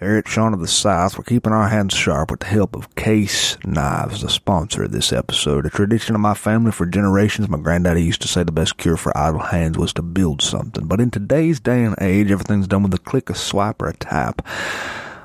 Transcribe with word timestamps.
Here 0.00 0.16
at 0.16 0.26
Sean 0.26 0.54
of 0.54 0.60
the 0.60 0.66
South, 0.66 1.18
we're 1.18 1.24
keeping 1.24 1.52
our 1.52 1.68
hands 1.68 1.92
sharp 1.92 2.30
with 2.30 2.40
the 2.40 2.46
help 2.46 2.74
of 2.74 2.94
Case 2.94 3.58
Knives, 3.66 4.22
the 4.22 4.30
sponsor 4.30 4.84
of 4.84 4.92
this 4.92 5.12
episode. 5.12 5.66
A 5.66 5.68
tradition 5.68 6.14
of 6.14 6.22
my 6.22 6.32
family 6.32 6.72
for 6.72 6.86
generations, 6.86 7.50
my 7.50 7.58
granddaddy 7.58 8.02
used 8.02 8.22
to 8.22 8.28
say 8.28 8.42
the 8.42 8.50
best 8.50 8.78
cure 8.78 8.96
for 8.96 9.14
idle 9.14 9.40
hands 9.40 9.76
was 9.76 9.92
to 9.92 10.00
build 10.00 10.40
something. 10.40 10.86
But 10.86 11.02
in 11.02 11.10
today's 11.10 11.60
day 11.60 11.84
and 11.84 11.94
age, 12.00 12.30
everything's 12.30 12.66
done 12.66 12.82
with 12.82 12.94
a 12.94 12.98
click, 12.98 13.28
a 13.28 13.34
swipe, 13.34 13.82
or 13.82 13.88
a 13.88 13.94
tap. 13.94 14.40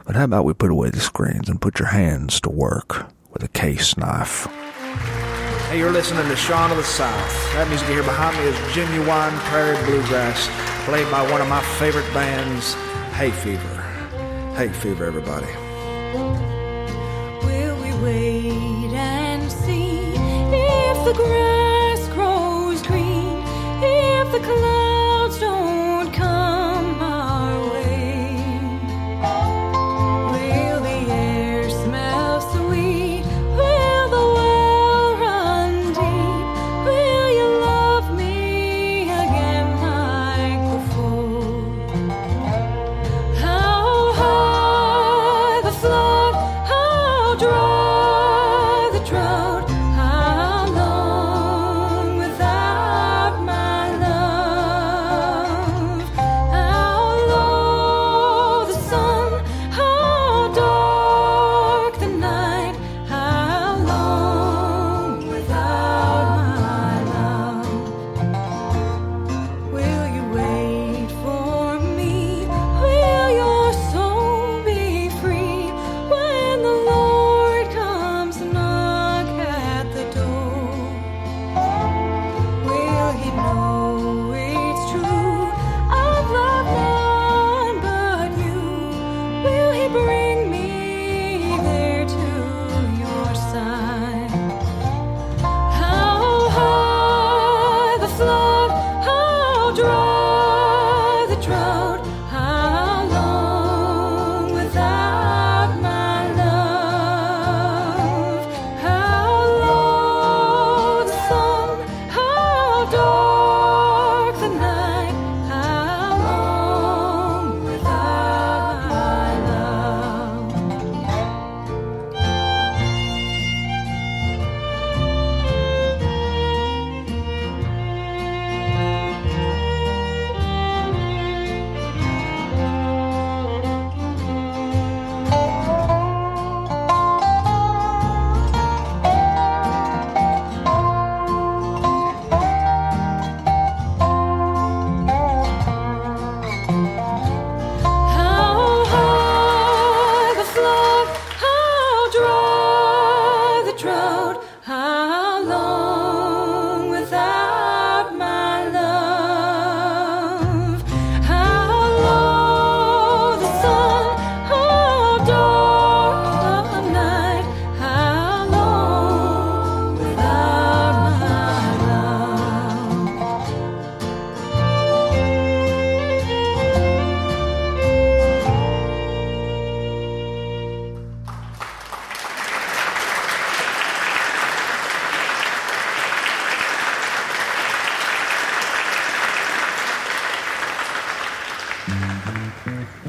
But 0.05 0.17
how 0.17 0.25
about 0.25 0.43
we 0.43 0.53
put 0.53 0.71
away 0.71 0.89
the 0.89 0.99
screens 0.99 1.47
and 1.47 1.61
put 1.61 1.79
your 1.79 1.87
hands 1.87 2.41
to 2.41 2.49
work 2.49 3.09
with 3.31 3.43
a 3.43 3.47
case 3.47 3.95
knife? 3.95 4.45
Hey, 5.69 5.79
you're 5.79 5.89
listening 5.89 6.27
to 6.27 6.35
Sean 6.35 6.69
of 6.71 6.75
the 6.75 6.83
South. 6.83 7.31
That 7.53 7.69
music 7.69 7.87
you 7.87 7.93
hear 7.93 8.03
behind 8.03 8.37
me 8.37 8.43
is 8.43 8.75
genuine 8.75 9.39
prairie 9.47 9.81
bluegrass, 9.85 10.49
played 10.83 11.09
by 11.09 11.31
one 11.31 11.39
of 11.39 11.47
my 11.47 11.61
favorite 11.79 12.13
bands, 12.13 12.73
Hay 13.13 13.31
Fever. 13.31 13.74
Hay 14.55 14.69
Fever, 14.69 15.03
everybody. 15.03 15.51
Will 17.45 17.75
we 17.81 17.91
wait 18.01 18.93
and 18.93 19.51
see 19.51 19.99
if 19.99 21.05
the 21.05 21.13
grass 21.13 22.07
grows 22.13 22.81
green, 22.81 23.43
if 23.83 24.31
the 24.31 24.39
clouds 24.39 24.94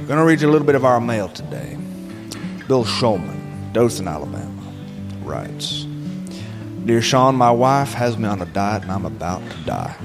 Gonna 0.06 0.24
read 0.24 0.40
you 0.40 0.48
a 0.48 0.52
little 0.52 0.66
bit 0.66 0.76
of 0.76 0.84
our 0.84 1.00
mail 1.00 1.28
today. 1.28 1.76
Bill 2.68 2.84
Shulman, 2.84 3.72
Dothan, 3.72 4.06
Alabama, 4.06 4.72
writes 5.24 5.84
Dear 6.84 7.02
Sean, 7.02 7.34
my 7.34 7.50
wife 7.50 7.92
has 7.92 8.16
me 8.16 8.28
on 8.28 8.40
a 8.40 8.46
diet 8.46 8.82
and 8.82 8.92
I'm 8.92 9.04
about 9.04 9.42
to 9.50 9.56
die. 9.64 9.96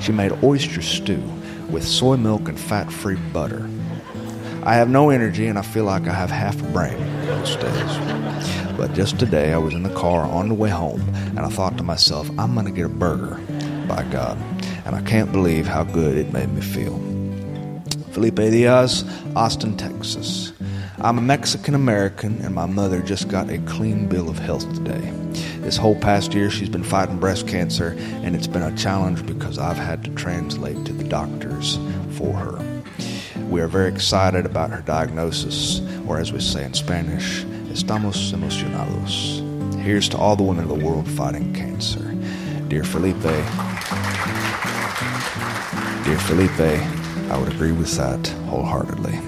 She 0.00 0.12
made 0.12 0.30
oyster 0.44 0.82
stew 0.82 1.20
with 1.68 1.82
soy 1.82 2.16
milk 2.16 2.48
and 2.48 2.60
fat 2.60 2.92
free 2.92 3.16
butter. 3.16 3.68
I 4.62 4.74
have 4.74 4.88
no 4.88 5.10
energy 5.10 5.48
and 5.48 5.58
I 5.58 5.62
feel 5.62 5.84
like 5.84 6.06
I 6.06 6.14
have 6.14 6.30
half 6.30 6.60
a 6.60 6.66
brain 6.66 6.98
most 7.26 7.58
days. 7.58 8.76
But 8.76 8.94
just 8.94 9.18
today 9.18 9.52
I 9.52 9.58
was 9.58 9.74
in 9.74 9.82
the 9.82 9.94
car 9.94 10.22
on 10.22 10.48
the 10.48 10.54
way 10.54 10.70
home 10.70 11.02
and 11.30 11.40
I 11.40 11.48
thought 11.48 11.76
to 11.78 11.82
myself, 11.82 12.30
I'm 12.38 12.54
gonna 12.54 12.70
get 12.70 12.86
a 12.86 12.88
burger, 12.88 13.40
by 13.88 14.04
God. 14.12 14.38
And 14.84 14.94
I 14.94 15.02
can't 15.02 15.32
believe 15.32 15.66
how 15.66 15.82
good 15.82 16.16
it 16.16 16.32
made 16.32 16.50
me 16.50 16.60
feel. 16.60 17.07
Felipe 18.18 18.50
Diaz, 18.50 19.04
Austin, 19.36 19.76
Texas. 19.76 20.52
I'm 21.00 21.18
a 21.18 21.22
Mexican 21.22 21.76
American, 21.76 22.40
and 22.40 22.52
my 22.52 22.66
mother 22.66 23.00
just 23.00 23.28
got 23.28 23.48
a 23.48 23.58
clean 23.58 24.08
bill 24.08 24.28
of 24.28 24.40
health 24.40 24.68
today. 24.74 25.12
This 25.60 25.76
whole 25.76 25.94
past 25.94 26.34
year, 26.34 26.50
she's 26.50 26.68
been 26.68 26.82
fighting 26.82 27.20
breast 27.20 27.46
cancer, 27.46 27.94
and 28.24 28.34
it's 28.34 28.48
been 28.48 28.64
a 28.64 28.76
challenge 28.76 29.24
because 29.24 29.56
I've 29.56 29.76
had 29.76 30.02
to 30.02 30.10
translate 30.16 30.84
to 30.86 30.92
the 30.92 31.04
doctors 31.04 31.78
for 32.16 32.32
her. 32.34 32.82
We 33.48 33.60
are 33.60 33.68
very 33.68 33.88
excited 33.88 34.44
about 34.44 34.70
her 34.70 34.82
diagnosis, 34.82 35.80
or 36.08 36.18
as 36.18 36.32
we 36.32 36.40
say 36.40 36.64
in 36.64 36.74
Spanish, 36.74 37.44
estamos 37.70 38.32
emocionados. 38.32 39.44
Here's 39.80 40.08
to 40.08 40.18
all 40.18 40.34
the 40.34 40.42
women 40.42 40.68
of 40.68 40.76
the 40.76 40.84
world 40.84 41.08
fighting 41.08 41.54
cancer. 41.54 42.02
Dear 42.66 42.82
Felipe, 42.82 43.22
Dear 46.02 46.18
Felipe, 46.18 46.97
I 47.30 47.38
would 47.38 47.52
agree 47.52 47.72
with 47.72 47.94
that 47.98 48.26
wholeheartedly. 48.48 49.18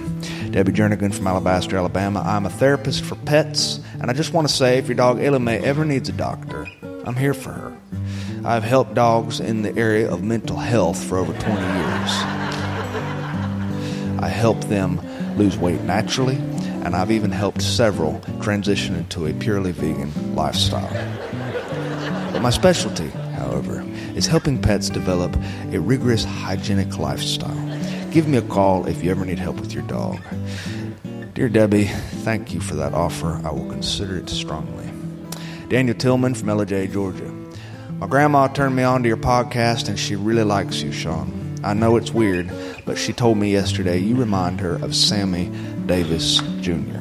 Debbie 0.51 0.73
Jernigan 0.73 1.15
from 1.15 1.27
Alabaster, 1.27 1.77
Alabama. 1.77 2.23
I'm 2.25 2.47
a 2.47 2.51
therapist 2.51 3.05
for 3.05 3.15
pets, 3.15 3.79
and 4.01 4.11
I 4.11 4.15
just 4.15 4.33
want 4.33 4.49
to 4.49 4.55
say 4.55 4.79
if 4.79 4.89
your 4.89 4.97
dog 4.97 5.21
Ella 5.21 5.39
May 5.39 5.59
ever 5.59 5.85
needs 5.85 6.09
a 6.09 6.13
doctor, 6.13 6.67
I'm 7.05 7.15
here 7.15 7.35
for 7.35 7.53
her. 7.53 7.77
I've 8.45 8.65
helped 8.65 8.95
dogs 8.95 9.39
in 9.39 9.63
the 9.63 9.77
area 9.77 10.11
of 10.11 10.23
mental 10.23 10.57
health 10.57 11.03
for 11.05 11.19
over 11.19 11.33
20 11.35 11.61
years. 11.61 12.11
I 14.19 14.29
help 14.29 14.65
them 14.65 14.99
lose 15.37 15.59
weight 15.59 15.83
naturally, 15.83 16.37
and 16.37 16.97
I've 16.97 17.11
even 17.11 17.31
helped 17.31 17.61
several 17.61 18.21
transition 18.41 18.97
into 18.97 19.27
a 19.27 19.35
purely 19.35 19.73
vegan 19.73 20.35
lifestyle. 20.35 20.91
But 22.33 22.41
my 22.41 22.51
specialty, 22.51 23.09
however, 23.09 23.83
is 24.15 24.27
helping 24.27 24.61
pets 24.61 24.89
develop 24.89 25.37
a 25.73 25.79
rigorous 25.79 26.25
hygienic 26.25 26.99
lifestyle. 26.99 27.70
Give 28.11 28.27
me 28.27 28.39
a 28.39 28.43
call 28.43 28.87
if 28.87 29.05
you 29.05 29.11
ever 29.13 29.25
need 29.25 29.39
help 29.39 29.61
with 29.61 29.73
your 29.73 29.85
dog. 29.85 30.19
Dear 31.35 31.49
Debbie, 31.49 31.85
thank 32.25 32.53
you 32.53 32.61
for 32.61 32.75
that 32.75 32.93
offer. 32.93 33.41
I 33.45 33.53
will 33.53 33.71
consider 33.71 34.17
it 34.17 34.29
strongly. 34.29 34.91
Daniel 35.69 35.97
Tillman 35.97 36.35
from 36.35 36.49
Ellijay, 36.49 36.93
Georgia. 36.93 37.33
My 37.99 38.09
grandma 38.09 38.49
turned 38.49 38.75
me 38.75 38.83
on 38.83 39.05
to 39.05 39.09
your 39.09 39.17
podcast 39.17 39.89
and 39.89 39.97
she 39.97 40.17
really 40.17 40.43
likes 40.43 40.83
you, 40.83 40.91
Sean. 40.91 41.57
I 41.63 41.73
know 41.73 41.97
it's 41.97 42.11
weird, 42.11 42.51
but 42.85 42.99
she 42.99 43.13
told 43.13 43.39
me 43.39 43.53
yesterday 43.53 43.99
you 43.99 44.17
remind 44.17 44.59
her 44.59 44.75
of 44.83 44.97
Sammy 44.97 45.49
Davis 45.87 46.39
Jr. 46.61 46.99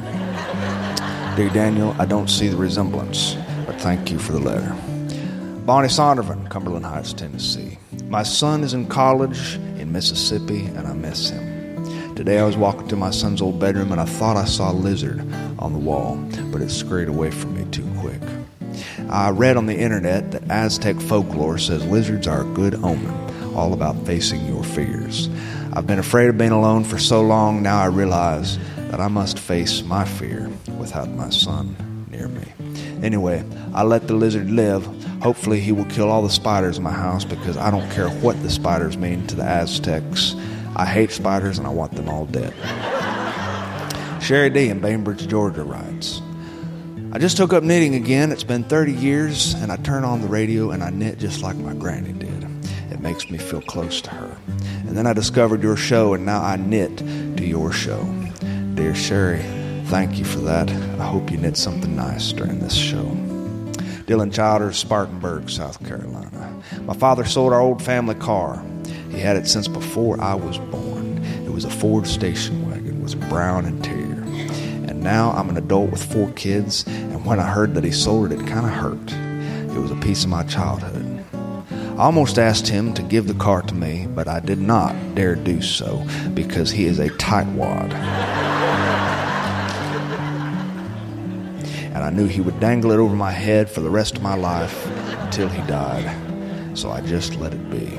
Dear 1.35 1.50
Daniel, 1.50 1.95
I 1.97 2.05
don't 2.05 2.29
see 2.29 2.50
the 2.50 2.57
resemblance, 2.57 3.35
but 3.65 3.81
thank 3.81 4.12
you 4.12 4.19
for 4.19 4.33
the 4.33 4.39
letter. 4.39 4.75
Bonnie 5.65 5.88
Sondervan, 5.88 6.50
Cumberland 6.51 6.85
Heights, 6.85 7.13
Tennessee. 7.13 7.79
My 8.09 8.21
son 8.21 8.63
is 8.63 8.75
in 8.75 8.88
college 8.88 9.59
Mississippi, 9.91 10.65
and 10.65 10.88
I 10.88 10.94
miss 10.94 11.30
him. 11.30 12.15
Today 12.15 12.39
I 12.39 12.45
was 12.45 12.57
walking 12.57 12.88
to 12.89 12.95
my 12.95 13.12
son's 13.12 13.41
old 13.41 13.59
bedroom, 13.59 13.91
and 13.91 14.00
I 14.00 14.06
thought 14.06 14.38
I 14.38 14.45
saw 14.45 14.71
a 14.71 14.74
lizard 14.74 15.19
on 15.57 15.74
the 15.74 15.80
wall, 15.80 16.18
but 16.51 16.62
it 16.62 16.69
scurried 16.69 17.07
away 17.07 17.31
from 17.31 17.57
me 17.57 17.65
too 17.71 17.89
quick. 18.00 18.21
I 19.09 19.30
read 19.30 19.57
on 19.57 19.65
the 19.65 19.77
internet 19.77 20.31
that 20.31 20.50
Aztec 20.50 20.97
folklore 20.97 21.57
says 21.57 21.86
lizards 21.86 22.27
are 22.27 22.41
a 22.41 22.53
good 22.53 22.75
omen, 22.75 23.56
all 23.56 23.74
about 23.74 24.06
facing 24.06 24.45
your 24.45 24.63
fears. 24.63 25.30
I've 25.74 25.88
been 25.88 26.00
afraid 26.00 26.30
of 26.30 26.38
being 26.38 26.51
alone 26.51 26.83
for 26.83 27.00
so 27.00 27.21
long, 27.21 27.63
now 27.63 27.80
I 27.80 27.88
realize 27.88 28.59
that 28.91 29.00
I 29.00 29.07
must 29.07 29.39
face 29.39 29.83
my 29.83 30.06
fear 30.06 30.50
without 30.77 31.09
my 31.09 31.30
son 31.30 31.75
near 32.12 32.27
me. 32.27 32.44
Anyway, 33.01 33.44
I 33.74 33.83
let 33.83 34.07
the 34.07 34.13
lizard 34.13 34.50
live. 34.50 34.88
Hopefully, 35.21 35.60
he 35.60 35.71
will 35.71 35.86
kill 35.86 36.10
all 36.10 36.21
the 36.21 36.30
spiders 36.30 36.77
in 36.77 36.83
my 36.83 36.94
house 36.94 37.25
because 37.25 37.57
I 37.57 37.71
don't 37.71 37.89
care 37.92 38.10
what 38.10 38.42
the 38.42 38.50
spiders 38.50 38.98
mean 38.98 39.27
to 39.27 39.36
the 39.36 39.44
Aztecs. 39.44 40.36
I 40.75 40.86
hate 40.86 41.12
spiders 41.12 41.57
and 41.57 41.68
I 41.68 41.71
want 41.71 41.94
them 41.94 42.07
all 42.07 42.25
dead. 42.25 42.54
Sherry 44.21 44.50
D. 44.50 44.69
in 44.69 44.80
Bainbridge, 44.80 45.27
Georgia 45.27 45.63
writes 45.63 46.21
I 47.12 47.18
just 47.18 47.38
took 47.38 47.54
up 47.54 47.63
knitting 47.63 47.95
again. 47.95 48.31
It's 48.31 48.44
been 48.44 48.63
30 48.63 48.94
years, 48.94 49.56
and 49.56 49.71
I 49.71 49.77
turn 49.77 50.04
on 50.04 50.21
the 50.21 50.27
radio 50.27 50.69
and 50.69 50.83
I 50.83 50.92
knit 50.92 51.18
just 51.18 51.42
like 51.42 51.56
my 51.56 51.74
granny 51.74 52.13
did. 52.13 52.48
It 52.92 53.00
makes 53.00 53.31
me 53.31 53.39
feel 53.39 53.62
close 53.62 54.00
to 54.01 54.12
her. 54.12 54.38
And 54.88 54.95
then 54.95 55.07
I 55.07 55.13
discovered 55.13 55.63
your 55.63 55.75
show, 55.75 56.13
and 56.13 56.24
now 56.24 56.44
I 56.44 56.56
knit 56.56 56.98
to 56.98 57.45
your 57.45 57.72
show. 57.72 58.04
Dear 58.75 58.94
Sherry, 58.94 59.42
thank 59.86 60.19
you 60.19 60.25
for 60.25 60.39
that. 60.42 60.69
I 60.69 61.07
hope 61.07 61.31
you 61.31 61.38
knit 61.38 61.57
something 61.57 61.95
nice 61.95 62.31
during 62.31 62.60
this 62.60 62.75
show. 62.75 63.28
Dylan 64.09 64.33
Childers, 64.33 64.75
Spartanburg, 64.75 65.51
South 65.51 65.85
Carolina. 65.85 66.63
My 66.81 66.95
father 66.95 67.23
sold 67.25 67.53
our 67.53 67.59
old 67.59 67.79
family 67.79 68.15
car. 68.15 68.59
He 69.11 69.19
had 69.19 69.38
it 69.38 69.47
since 69.47 69.67
before 69.67 70.19
I 70.19 70.33
was 70.33 70.57
born. 70.57 71.23
It 71.45 71.51
was 71.51 71.63
a 71.63 71.69
Ford 71.69 72.07
station 72.07 72.67
wagon 72.67 73.03
with 73.03 73.29
brown 73.29 73.67
interior. 73.67 74.23
And 74.89 75.03
now 75.03 75.29
I'm 75.33 75.47
an 75.47 75.57
adult 75.57 75.91
with 75.91 76.11
four 76.11 76.31
kids, 76.31 76.88
and 76.88 77.23
when 77.23 77.39
I 77.39 77.51
heard 77.51 77.75
that 77.75 77.83
he 77.83 77.91
sold 77.91 78.31
it, 78.31 78.41
it 78.41 78.47
kind 78.47 78.65
of 78.65 78.71
hurt. 78.71 79.13
It 79.75 79.79
was 79.79 79.91
a 79.91 79.95
piece 79.97 80.23
of 80.23 80.31
my 80.31 80.41
childhood. 80.41 81.23
I 81.71 82.05
almost 82.05 82.39
asked 82.39 82.67
him 82.67 82.95
to 82.95 83.03
give 83.03 83.27
the 83.27 83.35
car 83.35 83.62
to 83.62 83.75
me, 83.75 84.07
but 84.07 84.27
I 84.27 84.39
did 84.39 84.59
not 84.59 84.95
dare 85.13 85.35
do 85.35 85.62
so 85.62 86.03
because 86.33 86.71
he 86.71 86.85
is 86.85 86.97
a 86.97 87.09
tightwad. 87.09 88.49
And 92.00 92.07
I 92.07 92.12
knew 92.12 92.28
he 92.28 92.40
would 92.40 92.62
dangle 92.62 92.92
it 92.92 92.98
over 92.98 93.13
my 93.13 93.31
head 93.31 93.69
for 93.69 93.81
the 93.81 93.90
rest 93.90 94.16
of 94.16 94.24
my 94.24 94.34
life 94.34 94.88
until 95.19 95.50
he 95.50 95.62
died. 95.68 96.10
So 96.74 96.92
I 96.92 97.01
just 97.01 97.36
let 97.36 97.54
it 97.54 97.69
be. 97.69 97.94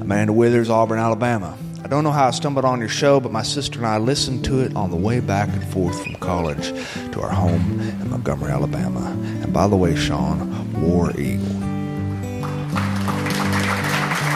Amanda 0.00 0.32
Withers, 0.32 0.68
Auburn, 0.68 0.98
Alabama. 0.98 1.56
I 1.84 1.86
don't 1.86 2.02
know 2.02 2.10
how 2.10 2.26
I 2.26 2.32
stumbled 2.32 2.64
on 2.64 2.80
your 2.80 2.88
show, 2.88 3.20
but 3.20 3.30
my 3.30 3.44
sister 3.44 3.78
and 3.78 3.86
I 3.86 3.98
listened 3.98 4.44
to 4.46 4.62
it 4.62 4.74
on 4.74 4.90
the 4.90 4.96
way 4.96 5.20
back 5.20 5.48
and 5.48 5.62
forth 5.68 6.02
from 6.02 6.16
college 6.16 6.70
to 7.12 7.20
our 7.20 7.30
home 7.30 7.80
in 7.80 8.10
Montgomery, 8.10 8.50
Alabama. 8.50 9.16
And 9.42 9.52
by 9.52 9.68
the 9.68 9.76
way, 9.76 9.94
Sean, 9.94 10.82
War 10.82 11.12
Eagle. 11.12 11.46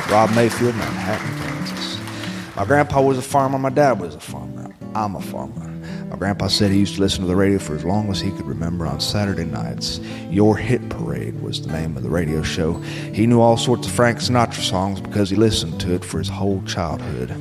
Rob 0.09 0.31
Mayfield, 0.37 0.77
Manhattan, 0.77 1.37
Kansas. 1.39 2.55
My 2.55 2.65
grandpa 2.65 3.03
was 3.03 3.19
a 3.19 3.23
farmer, 3.23 3.59
my 3.59 3.71
dad 3.71 3.99
was 3.99 4.15
a 4.15 4.21
farmer. 4.21 4.73
I'm 4.95 5.17
a 5.17 5.21
farmer. 5.21 5.72
My 6.13 6.19
grandpa 6.19 6.49
said 6.49 6.71
he 6.71 6.79
used 6.79 6.97
to 6.97 7.01
listen 7.01 7.23
to 7.23 7.27
the 7.27 7.35
radio 7.35 7.59
for 7.59 7.75
as 7.75 7.87
long 7.87 8.11
as 8.11 8.21
he 8.21 8.31
could 8.33 8.45
remember 8.45 8.87
on 8.87 9.01
Saturday 9.01 9.47
nights. 9.47 9.99
Your 10.29 10.59
Hit 10.59 10.91
Parade 10.91 11.41
was 11.41 11.63
the 11.63 11.73
name 11.73 11.97
of 11.97 12.03
the 12.03 12.11
radio 12.11 12.43
show. 12.43 12.75
He 13.15 13.27
knew 13.27 13.41
all 13.41 13.57
sorts 13.57 13.87
of 13.87 13.95
Frank 13.95 14.19
Sinatra 14.19 14.61
songs 14.61 15.01
because 15.01 15.31
he 15.31 15.37
listened 15.37 15.81
to 15.81 15.95
it 15.95 16.05
for 16.05 16.19
his 16.19 16.29
whole 16.29 16.63
childhood. 16.65 17.33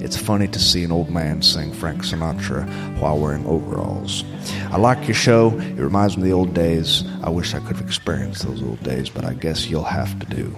It's 0.00 0.16
funny 0.16 0.46
to 0.46 0.60
see 0.60 0.84
an 0.84 0.92
old 0.92 1.10
man 1.10 1.42
sing 1.42 1.72
Frank 1.72 2.04
Sinatra 2.04 2.68
while 3.00 3.18
wearing 3.18 3.44
overalls. 3.46 4.22
I 4.70 4.76
like 4.76 5.08
your 5.08 5.16
show. 5.16 5.50
It 5.58 5.80
reminds 5.80 6.16
me 6.16 6.22
of 6.22 6.28
the 6.28 6.34
old 6.34 6.54
days. 6.54 7.02
I 7.24 7.30
wish 7.30 7.52
I 7.52 7.58
could 7.58 7.78
have 7.78 7.84
experienced 7.84 8.46
those 8.46 8.62
old 8.62 8.80
days, 8.84 9.10
but 9.10 9.24
I 9.24 9.34
guess 9.34 9.66
you'll 9.66 9.82
have 9.82 10.16
to 10.20 10.26
do. 10.26 10.56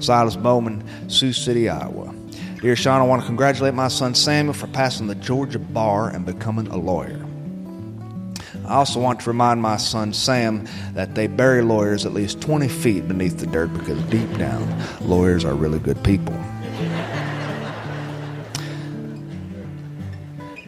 Silas 0.00 0.36
Bowman, 0.36 0.84
Sioux 1.08 1.32
City, 1.32 1.70
Iowa. 1.70 2.14
Dear 2.60 2.74
Sean, 2.74 3.02
I 3.02 3.04
want 3.04 3.20
to 3.20 3.26
congratulate 3.26 3.74
my 3.74 3.88
son 3.88 4.14
Samuel 4.14 4.54
for 4.54 4.66
passing 4.68 5.08
the 5.08 5.14
Georgia 5.14 5.58
bar 5.58 6.08
and 6.08 6.24
becoming 6.24 6.66
a 6.68 6.76
lawyer. 6.76 7.22
I 8.64 8.76
also 8.76 8.98
want 8.98 9.20
to 9.20 9.30
remind 9.30 9.60
my 9.60 9.76
son 9.76 10.14
Sam 10.14 10.66
that 10.94 11.14
they 11.14 11.26
bury 11.26 11.60
lawyers 11.60 12.06
at 12.06 12.14
least 12.14 12.40
20 12.40 12.66
feet 12.68 13.06
beneath 13.06 13.38
the 13.38 13.46
dirt 13.46 13.72
because 13.74 14.02
deep 14.04 14.32
down, 14.38 14.66
lawyers 15.02 15.44
are 15.44 15.54
really 15.54 15.78
good 15.78 16.02
people. 16.02 16.34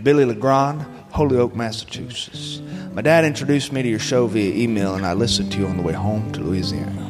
Billy 0.03 0.27
LeGrand, 0.27 0.85
Holyoke, 1.11 1.57
Massachusetts. 1.57 2.61
My 2.93 3.01
dad 3.01 3.25
introduced 3.25 3.73
me 3.73 3.83
to 3.83 3.89
your 3.89 3.99
show 3.99 4.27
via 4.27 4.55
email, 4.55 4.95
and 4.95 5.07
I 5.07 5.15
listened 5.15 5.53
to 5.53 5.59
you 5.59 5.67
on 5.67 5.79
the 5.79 5.83
way 5.83 5.95
home 5.95 6.31
to 6.33 6.41
Louisiana. 6.41 7.08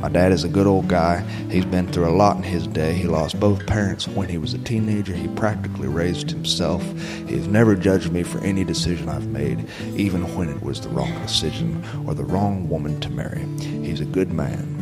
My 0.00 0.08
dad 0.08 0.30
is 0.30 0.44
a 0.44 0.48
good 0.48 0.66
old 0.68 0.86
guy. 0.86 1.20
He's 1.50 1.64
been 1.64 1.88
through 1.88 2.08
a 2.08 2.14
lot 2.14 2.36
in 2.36 2.44
his 2.44 2.68
day. 2.68 2.92
He 2.92 3.08
lost 3.08 3.40
both 3.40 3.66
parents 3.66 4.06
when 4.06 4.28
he 4.28 4.38
was 4.38 4.54
a 4.54 4.58
teenager. 4.58 5.12
He 5.12 5.26
practically 5.28 5.88
raised 5.88 6.30
himself. 6.30 6.84
He's 7.26 7.48
never 7.48 7.74
judged 7.74 8.12
me 8.12 8.22
for 8.22 8.38
any 8.44 8.62
decision 8.62 9.08
I've 9.08 9.26
made, 9.26 9.68
even 9.96 10.22
when 10.36 10.48
it 10.48 10.62
was 10.62 10.80
the 10.80 10.88
wrong 10.90 11.12
decision 11.22 11.84
or 12.06 12.14
the 12.14 12.22
wrong 12.24 12.68
woman 12.68 13.00
to 13.00 13.10
marry. 13.10 13.44
He's 13.60 14.00
a 14.00 14.04
good 14.04 14.32
man. 14.32 14.76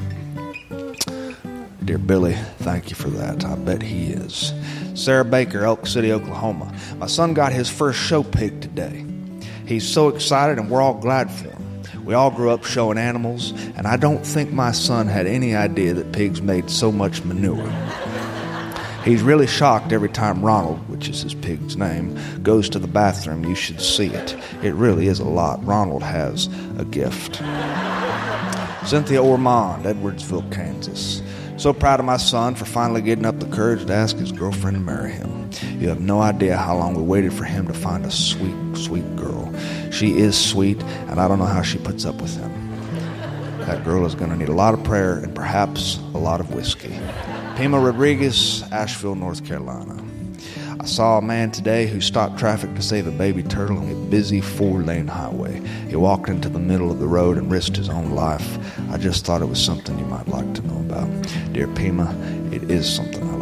Dear 1.82 1.98
Billy, 1.98 2.34
thank 2.58 2.90
you 2.90 2.96
for 2.96 3.08
that. 3.10 3.44
I 3.44 3.54
bet 3.54 3.80
he 3.80 4.08
is. 4.08 4.52
Sarah 4.94 5.24
Baker, 5.24 5.64
Elk 5.64 5.86
City, 5.86 6.12
Oklahoma. 6.12 6.74
My 6.98 7.06
son 7.06 7.32
got 7.32 7.52
his 7.52 7.70
first 7.70 7.98
show 7.98 8.22
pig 8.22 8.60
today. 8.60 9.06
He's 9.66 9.88
so 9.88 10.08
excited, 10.08 10.58
and 10.58 10.68
we're 10.68 10.82
all 10.82 10.94
glad 10.94 11.30
for 11.30 11.48
him. 11.48 11.55
We 12.06 12.14
all 12.14 12.30
grew 12.30 12.50
up 12.50 12.64
showing 12.64 12.98
animals, 12.98 13.50
and 13.76 13.84
I 13.84 13.96
don't 13.96 14.24
think 14.24 14.52
my 14.52 14.70
son 14.70 15.08
had 15.08 15.26
any 15.26 15.56
idea 15.56 15.92
that 15.94 16.12
pigs 16.12 16.40
made 16.40 16.70
so 16.70 16.92
much 16.92 17.24
manure. 17.24 17.68
He's 19.04 19.22
really 19.22 19.48
shocked 19.48 19.92
every 19.92 20.08
time 20.08 20.44
Ronald, 20.44 20.88
which 20.88 21.08
is 21.08 21.22
his 21.22 21.34
pig's 21.34 21.76
name, 21.76 22.16
goes 22.44 22.68
to 22.70 22.78
the 22.78 22.86
bathroom. 22.86 23.44
You 23.44 23.56
should 23.56 23.80
see 23.80 24.06
it. 24.06 24.36
It 24.62 24.74
really 24.74 25.08
is 25.08 25.18
a 25.18 25.24
lot. 25.24 25.64
Ronald 25.66 26.04
has 26.04 26.48
a 26.78 26.84
gift. 26.84 27.36
Cynthia 28.88 29.20
Ormond, 29.20 29.84
Edwardsville, 29.84 30.52
Kansas. 30.52 31.22
So 31.56 31.72
proud 31.72 31.98
of 31.98 32.06
my 32.06 32.18
son 32.18 32.54
for 32.54 32.66
finally 32.66 33.00
getting 33.02 33.24
up 33.24 33.40
the 33.40 33.46
courage 33.46 33.84
to 33.86 33.92
ask 33.92 34.16
his 34.16 34.30
girlfriend 34.30 34.76
to 34.76 34.80
marry 34.80 35.10
him. 35.10 35.50
You 35.78 35.88
have 35.88 36.00
no 36.00 36.20
idea 36.20 36.56
how 36.56 36.76
long 36.76 36.94
we 36.94 37.02
waited 37.02 37.32
for 37.32 37.44
him 37.44 37.66
to 37.66 37.74
find 37.74 38.04
a 38.04 38.10
sweet, 38.10 38.54
sweet 38.76 39.16
girl. 39.16 39.52
She 39.96 40.18
is 40.18 40.38
sweet, 40.38 40.82
and 41.08 41.18
I 41.18 41.26
don't 41.26 41.38
know 41.38 41.46
how 41.46 41.62
she 41.62 41.78
puts 41.78 42.04
up 42.04 42.20
with 42.20 42.36
him. 42.36 42.52
That 43.60 43.82
girl 43.82 44.04
is 44.04 44.14
going 44.14 44.30
to 44.30 44.36
need 44.36 44.50
a 44.50 44.52
lot 44.52 44.74
of 44.74 44.84
prayer 44.84 45.16
and 45.16 45.34
perhaps 45.34 45.96
a 46.12 46.18
lot 46.18 46.38
of 46.38 46.54
whiskey. 46.54 47.00
Pima 47.56 47.80
Rodriguez, 47.80 48.62
Asheville, 48.72 49.14
North 49.14 49.46
Carolina. 49.46 50.04
I 50.78 50.84
saw 50.84 51.16
a 51.16 51.22
man 51.22 51.50
today 51.50 51.86
who 51.86 52.02
stopped 52.02 52.38
traffic 52.38 52.74
to 52.74 52.82
save 52.82 53.06
a 53.06 53.10
baby 53.10 53.42
turtle 53.42 53.78
on 53.78 53.90
a 53.90 53.94
busy 54.10 54.42
four 54.42 54.82
lane 54.82 55.06
highway. 55.06 55.62
He 55.88 55.96
walked 55.96 56.28
into 56.28 56.50
the 56.50 56.58
middle 56.58 56.90
of 56.90 56.98
the 56.98 57.08
road 57.08 57.38
and 57.38 57.50
risked 57.50 57.78
his 57.78 57.88
own 57.88 58.10
life. 58.10 58.58
I 58.90 58.98
just 58.98 59.24
thought 59.24 59.40
it 59.40 59.48
was 59.48 59.64
something 59.64 59.98
you 59.98 60.04
might 60.04 60.28
like 60.28 60.52
to 60.56 60.66
know 60.66 60.76
about. 60.76 61.08
Dear 61.54 61.68
Pima, 61.68 62.14
it 62.52 62.70
is 62.70 62.86
something 62.86 63.35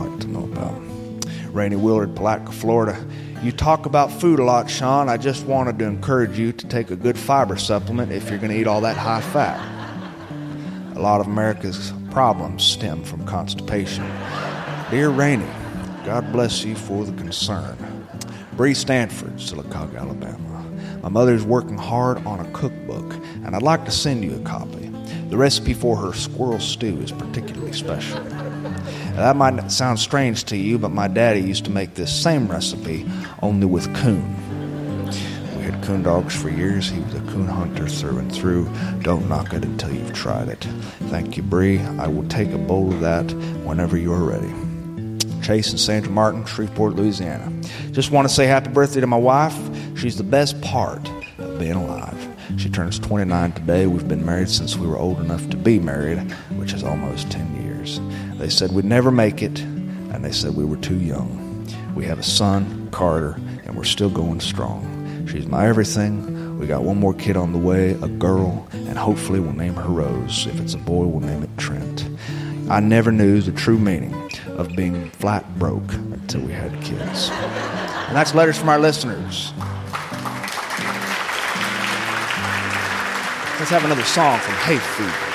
Rainy 1.55 1.77
Willard, 1.77 2.17
Palatka, 2.17 2.51
Florida. 2.51 3.07
You 3.41 3.53
talk 3.53 3.87
about 3.87 4.11
food 4.11 4.41
a 4.41 4.45
lot, 4.45 4.69
Sean. 4.69 5.09
I 5.09 5.17
just 5.17 5.47
wanted 5.47 5.79
to 5.79 5.85
encourage 5.85 6.37
you 6.37 6.53
to 6.53 6.67
take 6.67 6.91
a 6.91 6.97
good 6.97 7.17
fiber 7.17 7.57
supplement 7.57 8.11
if 8.11 8.29
you're 8.29 8.41
going 8.41 8.51
to 8.51 8.59
eat 8.59 8.67
all 8.67 8.81
that 8.81 8.97
high 8.97 9.21
fat. 9.21 9.61
A 10.97 11.01
lot 11.01 11.21
of 11.21 11.29
America's 11.29 11.93
problems 12.11 12.65
stem 12.65 13.05
from 13.05 13.25
constipation. 13.25 14.05
Dear 14.91 15.11
Rainy, 15.11 15.47
God 16.05 16.33
bless 16.33 16.65
you 16.65 16.75
for 16.75 17.05
the 17.05 17.13
concern. 17.13 18.09
Bree 18.57 18.75
Stanford, 18.75 19.37
Sylacauga, 19.37 20.01
Alabama. 20.01 20.65
My 21.03 21.09
mother's 21.09 21.45
working 21.45 21.79
hard 21.79 22.19
on 22.27 22.41
a 22.41 22.51
cookbook, 22.51 23.15
and 23.45 23.55
I'd 23.55 23.63
like 23.63 23.85
to 23.85 23.93
send 23.93 24.25
you 24.25 24.35
a 24.35 24.41
copy. 24.41 24.91
The 25.29 25.37
recipe 25.37 25.75
for 25.75 25.97
her 25.97 26.13
squirrel 26.15 26.59
stew 26.59 26.99
is 26.99 27.13
particularly 27.13 27.73
special. 27.73 28.19
That 29.17 29.37
might 29.37 29.71
sound 29.71 30.01
strange 30.01 30.43
to 30.45 30.57
you, 30.57 30.77
but 30.77 30.91
my 30.91 31.07
daddy 31.07 31.41
used 31.41 31.65
to 31.67 31.71
make 31.71 31.95
this 31.95 32.13
same 32.13 32.49
recipe, 32.49 33.07
only 33.43 33.65
with 33.65 33.95
coon. 33.95 34.37
We 35.57 35.63
had 35.63 35.81
coon 35.85 36.03
dogs 36.03 36.35
for 36.35 36.49
years. 36.49 36.91
He 36.91 36.99
was 37.01 37.15
a 37.15 37.21
coon 37.21 37.47
hunter 37.47 37.87
through 37.87 38.19
and 38.19 38.35
through. 38.35 38.69
Don't 39.03 39.29
knock 39.29 39.53
it 39.53 39.65
until 39.65 39.93
you've 39.93 40.13
tried 40.13 40.49
it. 40.49 40.65
Thank 41.11 41.37
you, 41.37 41.45
Bree. 41.45 41.79
I 41.79 42.09
will 42.09 42.27
take 42.29 42.51
a 42.51 42.59
bowl 42.59 42.93
of 42.93 43.01
that 43.01 43.31
whenever 43.65 43.97
you 43.97 44.13
are 44.13 44.25
ready. 44.25 44.53
Chase 45.43 45.71
and 45.71 45.79
Sandra 45.79 46.11
Martin, 46.11 46.45
Shreveport, 46.45 46.97
Louisiana. 46.97 47.53
Just 47.93 48.11
want 48.11 48.27
to 48.29 48.35
say 48.35 48.47
happy 48.47 48.71
birthday 48.71 49.01
to 49.01 49.07
my 49.07 49.17
wife. 49.17 49.57
She's 49.97 50.17
the 50.17 50.25
best 50.25 50.61
part 50.61 51.09
of 51.39 51.61
being 51.61 51.75
alive. 51.75 52.35
She 52.57 52.69
turns 52.69 52.99
29 52.99 53.53
today. 53.53 53.87
We've 53.87 54.09
been 54.09 54.27
married 54.27 54.51
since 54.51 54.77
we 54.77 54.89
were 54.89 54.99
old 54.99 55.21
enough 55.21 55.49
to 55.51 55.57
be 55.57 55.79
married, 55.79 56.19
which 56.57 56.73
is 56.73 56.83
almost 56.83 57.31
10 57.31 57.47
years. 57.47 57.54
They 58.45 58.51
said 58.51 58.73
we'd 58.73 58.85
never 58.85 59.11
make 59.11 59.43
it, 59.43 59.59
and 59.61 60.23
they 60.23 60.31
said 60.31 60.55
we 60.55 60.67
were 60.67 60.77
too 60.77 60.99
young. 60.99 61.67
We 61.95 62.05
have 62.05 62.19
a 62.19 62.23
son, 62.23 62.91
Carter, 62.91 63.41
and 63.65 63.75
we're 63.75 63.85
still 63.85 64.11
going 64.11 64.41
strong. 64.41 65.27
She's 65.27 65.47
my 65.47 65.67
everything. 65.67 66.59
We 66.59 66.67
got 66.67 66.83
one 66.83 67.01
more 67.01 67.15
kid 67.15 67.39
on 67.39 67.55
the 67.55 67.59
way, 67.59 67.93
a 67.93 68.07
girl, 68.07 68.69
and 68.73 68.99
hopefully 68.99 69.41
we'll 69.41 69.55
name 69.55 69.73
her 69.77 69.89
Rose. 69.89 70.47
If 70.47 70.61
it's 70.61 70.75
a 70.75 70.79
boy, 70.79 71.07
we'll 71.07 71.27
name 71.27 71.43
it 71.43 71.57
Trent. 71.57 72.07
I 72.69 72.81
never 72.81 73.11
knew 73.11 73.41
the 73.41 73.51
true 73.51 73.79
meaning 73.79 74.13
of 74.59 74.69
being 74.77 75.09
flat 75.13 75.59
broke 75.59 75.95
until 75.95 76.43
we 76.43 76.53
had 76.53 76.71
kids. 76.83 77.31
And 77.31 78.15
that's 78.15 78.35
letters 78.35 78.59
from 78.59 78.69
our 78.69 78.79
listeners. 78.79 79.55
Let's 83.59 83.71
have 83.71 83.87
another 83.87 84.05
song 84.05 84.39
from 84.41 84.55
Hay 84.57 84.77
Fever. 84.77 85.34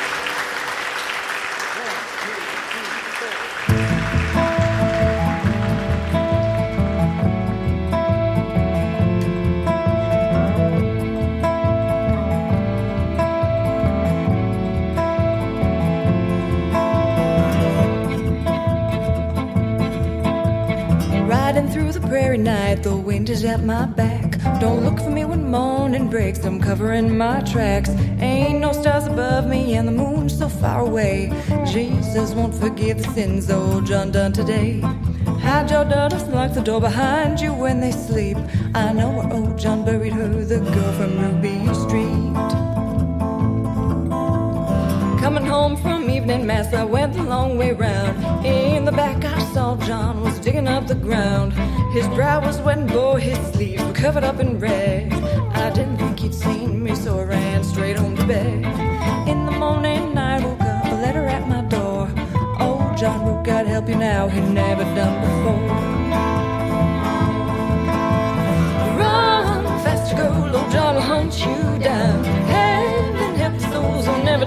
Prairie 22.30 22.44
night, 22.44 22.84
the 22.84 22.96
wind 22.96 23.28
is 23.28 23.44
at 23.44 23.64
my 23.64 23.88
back. 23.88 24.38
Don't 24.60 24.84
look 24.84 25.00
for 25.00 25.10
me 25.10 25.26
when 25.26 25.50
morning 25.50 26.08
breaks, 26.10 26.46
I'm 26.46 26.62
covering 26.62 27.18
my 27.18 27.42
tracks. 27.42 27.90
Ain't 28.20 28.60
no 28.60 28.72
stars 28.72 29.08
above 29.08 29.48
me, 29.48 29.74
and 29.74 29.88
the 29.88 29.92
moon's 29.92 30.38
so 30.38 30.48
far 30.48 30.82
away. 30.82 31.32
Jesus 31.66 32.34
won't 32.34 32.54
forgive 32.54 33.00
the 33.00 33.12
sins 33.16 33.50
old 33.50 33.88
John 33.88 34.12
done 34.12 34.32
today. 34.32 34.80
Hide 35.42 35.72
your 35.72 35.86
daughters, 35.86 36.22
lock 36.28 36.54
the 36.54 36.62
door 36.62 36.80
behind 36.80 37.40
you 37.40 37.52
when 37.52 37.80
they 37.80 37.92
sleep. 37.92 38.38
I 38.76 38.94
know 38.94 39.10
where 39.10 39.34
old 39.34 39.58
John 39.58 39.84
buried 39.84 40.14
her, 40.14 40.28
the 40.28 40.60
girl 40.60 40.94
from 41.00 41.18
Ruby 41.20 41.74
Street. 41.74 42.39
Evening 46.30 46.46
mass, 46.46 46.72
I 46.76 46.84
went 46.84 47.14
the 47.14 47.24
long 47.24 47.58
way 47.58 47.72
round. 47.74 48.46
In 48.46 48.86
the 48.86 48.92
back, 48.92 49.26
I 49.26 49.40
saw 49.52 49.76
John 49.78 50.22
was 50.22 50.40
digging 50.40 50.68
up 50.68 50.86
the 50.86 50.94
ground. 50.94 51.54
His 51.92 52.08
brow 52.10 52.40
was 52.40 52.62
wet 52.62 52.78
and 52.78 52.88
bore 52.88 53.18
his 53.18 53.40
sleeves 53.52 53.84
were 53.84 53.94
covered 53.94 54.24
up 54.24 54.40
in 54.40 54.60
red. 54.60 55.12
I 55.56 55.72
didn't 55.72 55.98
think 55.98 56.20
he'd 56.20 56.36
seen 56.36 56.84
me, 56.84 56.94
so 56.94 57.20
I 57.20 57.24
ran 57.24 57.64
straight 57.64 57.98
home 57.98 58.16
to 58.16 58.28
bed. 58.28 58.64
In 59.28 59.48
the 59.48 59.54
morning, 59.54 60.16
I 60.16 60.40
woke 60.46 60.62
up, 60.62 60.86
a 60.86 60.96
letter 61.02 61.26
at 61.26 61.48
my 61.48 61.62
door. 61.62 62.08
Oh, 62.60 62.96
John 62.96 63.26
wrote, 63.26 63.44
God 63.44 63.66
help 63.66 63.90
you 63.90 63.96
now, 63.96 64.28
he 64.28 64.40
never 64.40 64.84
done 64.84 65.16
before. 65.26 65.89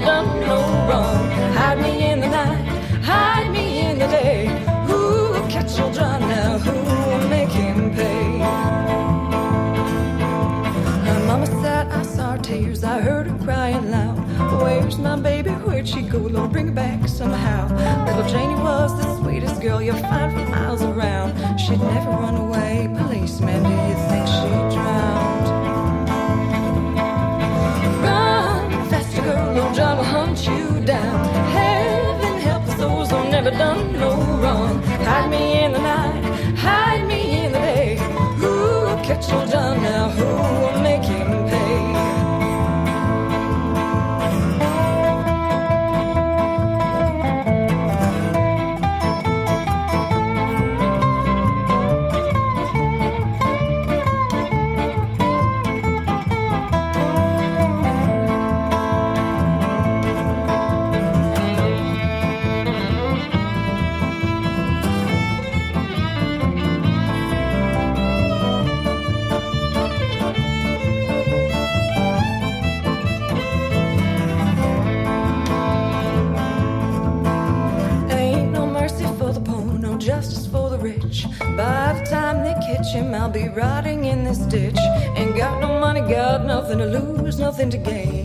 Done 0.04 0.40
no 0.40 0.59
wrong. 0.88 1.30
Hide 1.54 1.80
me 1.80 2.11
in 2.11 2.21
the 2.21 2.28
night, 2.28 2.66
hide 3.02 3.50
me 3.50 3.80
in 3.87 3.99
the 3.99 4.06
day. 4.06 4.47
Who 4.87 5.32
will 5.32 5.49
catch 5.49 5.78
old 5.80 5.94
John 5.94 6.21
now? 6.21 6.59
Who 6.59 6.73
will 6.73 7.28
make 7.28 7.50
him 7.50 7.94
pay? 7.94 8.38
My 11.06 11.18
mama 11.26 11.47
said 11.47 11.87
I 11.90 12.02
saw 12.02 12.32
her 12.32 12.38
tears, 12.38 12.82
I 12.85 13.00
heard 13.00 13.26
her 13.28 13.38
crying 13.44 13.90
loud. 13.90 14.18
Where's 14.61 14.99
my 14.99 15.16
baby? 15.16 15.50
Where'd 15.50 15.88
she 15.88 16.02
go? 16.02 16.18
Lord, 16.18 16.52
bring 16.52 16.66
her 16.66 16.73
back 16.73 17.09
somehow. 17.09 17.68
Little 18.06 18.28
Janie 18.28 18.61
was 18.61 18.90
the 18.99 19.16
sweetest 19.18 19.61
girl 19.62 19.80
you'll 19.80 19.97
find 19.97 20.32
for 20.32 20.50
miles 20.50 20.82
around. 20.82 21.59
She'd 21.59 21.80
never 21.80 22.11
run 22.11 22.37
away. 22.37 22.88
Policeman, 22.99 23.62
do 23.62 23.71
you 23.71 24.01
in 35.62 35.71
the 35.71 35.78
night, 35.78 36.01
him, 82.93 83.15
I'll 83.15 83.31
be 83.31 83.49
rotting 83.49 84.05
in 84.05 84.25
this 84.25 84.39
ditch. 84.39 84.77
Ain't 85.17 85.37
got 85.37 85.61
no 85.61 85.81
money, 85.81 86.01
got 86.01 86.45
nothing 86.45 86.79
to 86.79 86.87
lose, 86.87 87.39
nothing 87.39 87.71
to 87.71 87.79
gain. 87.79 88.22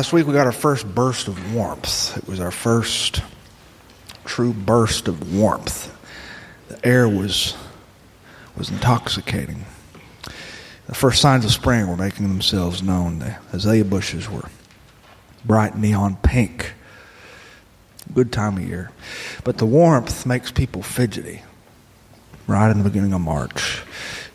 Last 0.00 0.14
week 0.14 0.26
we 0.26 0.32
got 0.32 0.46
our 0.46 0.50
first 0.52 0.94
burst 0.94 1.28
of 1.28 1.54
warmth. 1.54 2.16
It 2.16 2.26
was 2.26 2.40
our 2.40 2.50
first 2.50 3.22
true 4.24 4.54
burst 4.54 5.08
of 5.08 5.34
warmth. 5.34 5.94
The 6.68 6.86
air 6.86 7.06
was 7.06 7.54
was 8.56 8.70
intoxicating. 8.70 9.66
The 10.86 10.94
first 10.94 11.20
signs 11.20 11.44
of 11.44 11.50
spring 11.50 11.86
were 11.86 11.98
making 11.98 12.26
themselves 12.26 12.82
known. 12.82 13.18
The 13.18 13.36
azalea 13.52 13.84
bushes 13.84 14.30
were 14.30 14.48
bright 15.44 15.76
neon 15.76 16.16
pink. 16.22 16.72
Good 18.14 18.32
time 18.32 18.56
of 18.56 18.66
year. 18.66 18.92
But 19.44 19.58
the 19.58 19.66
warmth 19.66 20.24
makes 20.24 20.50
people 20.50 20.82
fidgety 20.82 21.42
right 22.46 22.70
in 22.70 22.78
the 22.78 22.88
beginning 22.88 23.12
of 23.12 23.20
March. 23.20 23.82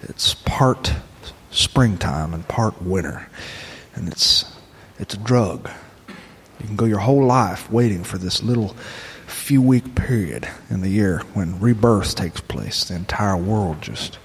It's 0.03 0.35
part 0.35 0.93
springtime 1.49 2.35
and 2.35 2.47
part 2.47 2.83
winter. 2.83 3.27
And 3.95 4.07
it's, 4.07 4.45
it's 4.99 5.13
a 5.13 5.17
drug. 5.17 5.69
You 6.59 6.67
can 6.67 6.75
go 6.75 6.85
your 6.85 6.99
whole 6.99 7.25
life 7.25 7.69
waiting 7.69 8.03
for 8.03 8.17
this 8.17 8.41
little 8.41 8.75
few 9.27 9.61
week 9.61 9.95
period 9.95 10.47
in 10.69 10.81
the 10.81 10.89
year 10.89 11.19
when 11.33 11.59
rebirth 11.59 12.15
takes 12.15 12.41
place. 12.41 12.85
The 12.85 12.95
entire 12.95 13.37
world 13.37 13.81
just, 13.81 14.17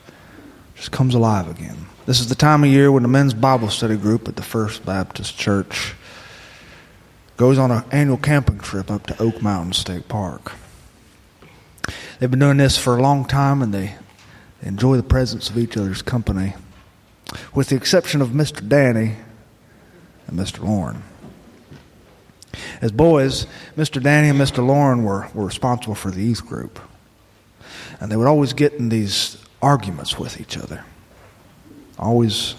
just 0.75 0.93
comes 0.93 1.15
alive 1.15 1.49
again. 1.49 1.87
This 2.07 2.21
is 2.21 2.29
the 2.29 2.35
time 2.35 2.65
of 2.65 2.71
year 2.71 2.91
when 2.91 3.03
the 3.03 3.09
men's 3.09 3.35
Bible 3.35 3.69
study 3.69 3.97
group 3.97 4.29
at 4.29 4.37
the 4.37 4.43
First 4.43 4.85
Baptist 4.87 5.37
Church 5.39 5.95
goes 7.37 7.59
on 7.59 7.71
an 7.71 7.85
annual 7.91 8.17
camping 8.17 8.59
trip 8.59 8.91
up 8.91 9.07
to 9.07 9.23
Oak 9.23 9.43
Mountain 9.43 9.73
State 9.73 10.09
Park. 10.09 10.53
They've 12.19 12.31
been 12.31 12.41
doing 12.41 12.59
this 12.59 12.77
for 12.77 12.97
a 12.97 13.03
long 13.03 13.25
time 13.25 13.63
and 13.63 13.73
they 13.73 13.95
enjoy 14.63 14.97
the 14.97 15.03
presence 15.03 15.49
of 15.49 15.57
each 15.57 15.77
other's 15.77 16.03
company, 16.03 16.55
with 17.55 17.69
the 17.69 17.77
exception 17.77 18.21
of 18.21 18.29
Mr. 18.29 18.67
Danny 18.67 19.17
and 20.31 20.39
Mr. 20.39 20.65
Lauren. 20.65 21.03
As 22.81 22.93
boys, 22.93 23.47
Mr. 23.77 24.03
Danny 24.03 24.29
and 24.29 24.41
Mr. 24.41 24.65
Lauren 24.65 25.05
were, 25.05 25.29
were 25.35 25.45
responsible 25.45 25.95
for 25.95 26.11
the 26.11 26.23
youth 26.23 26.47
group. 26.47 26.81
And 28.01 28.11
they 28.11 28.17
would 28.17 28.27
always 28.27 28.53
get 28.53 28.75
in 28.75 28.89
these 28.89 29.37
arguments 29.61 30.19
with 30.19 30.41
each 30.41 30.57
other. 30.57 30.85
Always 31.99 32.55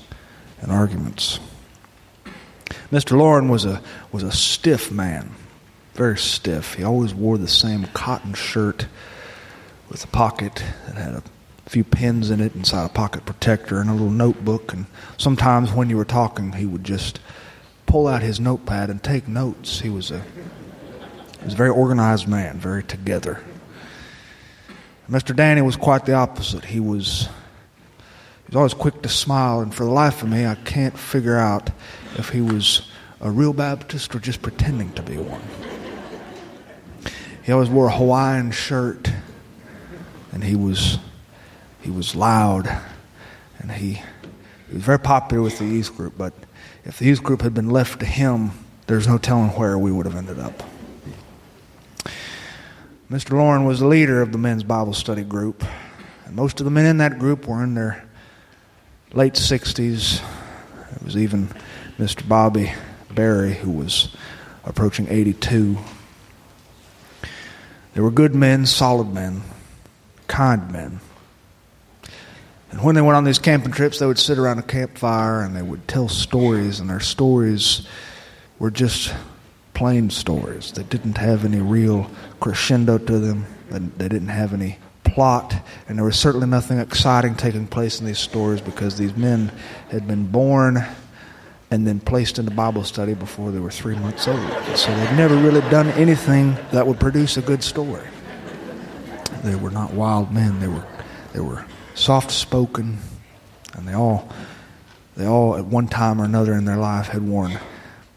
in 0.61 0.69
arguments. 0.69 1.39
Mr. 2.91 3.17
Lauren 3.17 3.49
was 3.49 3.65
a, 3.65 3.81
was 4.11 4.23
a 4.23 4.31
stiff 4.31 4.91
man, 4.91 5.31
very 5.93 6.17
stiff. 6.17 6.75
He 6.75 6.83
always 6.83 7.13
wore 7.13 7.37
the 7.37 7.47
same 7.47 7.85
cotton 7.93 8.33
shirt 8.33 8.85
with 9.89 10.03
a 10.03 10.07
pocket 10.07 10.63
that 10.85 10.95
had 10.95 11.15
a 11.15 11.23
few 11.67 11.83
pins 11.83 12.29
in 12.29 12.39
it 12.39 12.53
inside 12.55 12.85
a 12.85 12.89
pocket 12.89 13.25
protector 13.25 13.79
and 13.79 13.89
a 13.89 13.93
little 13.93 14.09
notebook. 14.09 14.73
And 14.73 14.85
sometimes 15.17 15.71
when 15.71 15.89
you 15.89 15.97
were 15.97 16.05
talking, 16.05 16.51
he 16.53 16.65
would 16.65 16.83
just 16.83 17.19
pull 17.91 18.07
out 18.07 18.21
his 18.21 18.39
notepad 18.39 18.89
and 18.89 19.03
take 19.03 19.27
notes. 19.27 19.81
He 19.81 19.89
was 19.89 20.11
a, 20.11 20.21
he 20.21 21.43
was 21.43 21.53
a 21.53 21.57
very 21.57 21.69
organized 21.69 22.25
man, 22.25 22.57
very 22.57 22.83
together. 22.83 23.43
Mr. 25.09 25.35
Danny 25.35 25.61
was 25.61 25.75
quite 25.75 26.05
the 26.05 26.13
opposite. 26.13 26.63
He 26.63 26.79
was, 26.79 27.23
he 27.23 28.47
was 28.47 28.55
always 28.55 28.73
quick 28.73 29.01
to 29.01 29.09
smile, 29.09 29.59
and 29.59 29.75
for 29.75 29.83
the 29.83 29.91
life 29.91 30.23
of 30.23 30.29
me, 30.29 30.45
I 30.45 30.55
can't 30.55 30.97
figure 30.97 31.35
out 31.35 31.69
if 32.17 32.29
he 32.29 32.39
was 32.39 32.89
a 33.19 33.29
real 33.29 33.51
Baptist 33.51 34.15
or 34.15 34.19
just 34.19 34.41
pretending 34.41 34.93
to 34.93 35.01
be 35.01 35.17
one. 35.17 35.41
He 37.43 37.51
always 37.51 37.69
wore 37.69 37.87
a 37.87 37.91
Hawaiian 37.91 38.51
shirt, 38.51 39.11
and 40.31 40.45
he 40.45 40.55
was 40.55 40.97
he 41.81 41.91
was 41.91 42.15
loud, 42.15 42.69
and 43.59 43.69
he, 43.69 44.01
he 44.71 44.75
was 44.77 44.85
very 44.85 44.99
popular 44.99 45.43
with 45.43 45.59
the 45.59 45.65
youth 45.65 45.93
group. 45.97 46.13
But 46.17 46.33
if 46.85 46.97
the 46.97 47.05
youth 47.05 47.21
group 47.21 47.41
had 47.41 47.53
been 47.53 47.69
left 47.69 47.99
to 47.99 48.05
him, 48.05 48.51
there's 48.87 49.05
no 49.05 49.17
telling 49.17 49.49
where 49.49 49.77
we 49.77 49.91
would 49.91 50.05
have 50.05 50.15
ended 50.15 50.39
up. 50.39 50.63
Mr. 53.11 53.31
Lauren 53.31 53.65
was 53.65 53.81
the 53.81 53.87
leader 53.87 54.21
of 54.21 54.31
the 54.31 54.37
men's 54.37 54.63
Bible 54.63 54.93
study 54.93 55.23
group, 55.23 55.65
and 56.25 56.37
most 56.37 56.61
of 56.61 56.63
the 56.63 56.71
men 56.71 56.85
in 56.85 56.99
that 56.99 57.19
group 57.19 57.47
were 57.47 57.61
in 57.61 57.73
their 57.73 58.01
late 59.11 59.33
60s. 59.33 60.23
It 60.95 61.03
was 61.03 61.17
even 61.17 61.49
Mr. 61.99 62.25
Bobby 62.25 62.71
Barry, 63.13 63.55
who 63.55 63.71
was 63.71 64.15
approaching 64.63 65.05
82. 65.09 65.77
They 67.93 67.99
were 67.99 68.09
good 68.09 68.33
men, 68.33 68.65
solid 68.65 69.13
men, 69.13 69.41
kind 70.27 70.71
men. 70.71 71.01
And 72.71 72.81
when 72.81 72.95
they 72.95 73.01
went 73.01 73.17
on 73.17 73.25
these 73.25 73.39
camping 73.39 73.73
trips, 73.73 73.99
they 73.99 74.05
would 74.05 74.19
sit 74.19 74.37
around 74.37 74.59
a 74.59 74.63
campfire 74.63 75.41
and 75.41 75.55
they 75.55 75.61
would 75.61 75.87
tell 75.87 76.07
stories, 76.07 76.79
and 76.79 76.89
their 76.89 77.01
stories 77.01 77.85
were 78.59 78.71
just 78.71 79.13
plain 79.73 80.09
stories. 80.09 80.71
They 80.71 80.83
didn't 80.83 81.17
have 81.17 81.43
any 81.43 81.59
real 81.59 82.09
crescendo 82.39 82.97
to 82.97 83.19
them, 83.19 83.45
they 83.69 84.07
didn't 84.07 84.29
have 84.29 84.53
any 84.53 84.77
plot, 85.03 85.53
and 85.87 85.97
there 85.97 86.05
was 86.05 86.17
certainly 86.17 86.47
nothing 86.47 86.79
exciting 86.79 87.35
taking 87.35 87.67
place 87.67 87.99
in 87.99 88.05
these 88.05 88.19
stories 88.19 88.61
because 88.61 88.97
these 88.97 89.15
men 89.17 89.51
had 89.89 90.07
been 90.07 90.27
born 90.27 90.85
and 91.71 91.87
then 91.87 91.99
placed 91.99 92.37
into 92.37 92.51
Bible 92.51 92.83
study 92.83 93.13
before 93.13 93.51
they 93.51 93.59
were 93.59 93.71
three 93.71 93.95
months 93.95 94.27
old. 94.27 94.39
So 94.75 94.95
they'd 94.95 95.15
never 95.15 95.35
really 95.35 95.61
done 95.69 95.87
anything 95.91 96.57
that 96.71 96.85
would 96.85 96.99
produce 96.99 97.37
a 97.37 97.41
good 97.41 97.63
story. 97.63 98.07
They 99.43 99.55
were 99.55 99.71
not 99.71 99.93
wild 99.93 100.31
men. 100.33 100.59
They 100.59 100.67
were, 100.67 100.85
they 101.33 101.39
were 101.39 101.65
soft 101.93 102.31
spoken, 102.31 102.97
and 103.73 103.87
they 103.87 103.93
all, 103.93 104.29
they 105.15 105.25
all 105.25 105.55
at 105.57 105.65
one 105.65 105.87
time 105.87 106.21
or 106.21 106.25
another 106.25 106.53
in 106.53 106.65
their 106.65 106.77
life 106.77 107.07
had 107.07 107.21
worn 107.21 107.57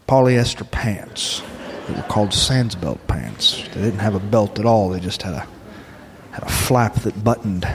polyester 0.07 0.69
pants. 0.69 1.41
They 1.87 1.93
were 1.93 2.01
called 2.03 2.29
Sansabelt 2.29 3.05
pants. 3.07 3.63
They 3.73 3.81
didn't 3.81 3.99
have 3.99 4.15
a 4.15 4.19
belt 4.19 4.59
at 4.59 4.65
all. 4.65 4.89
They 4.89 4.99
just 4.99 5.21
had 5.21 5.33
a 5.33 5.47
had 6.31 6.43
a 6.43 6.49
flap 6.49 6.95
that 6.95 7.23
buttoned 7.23 7.65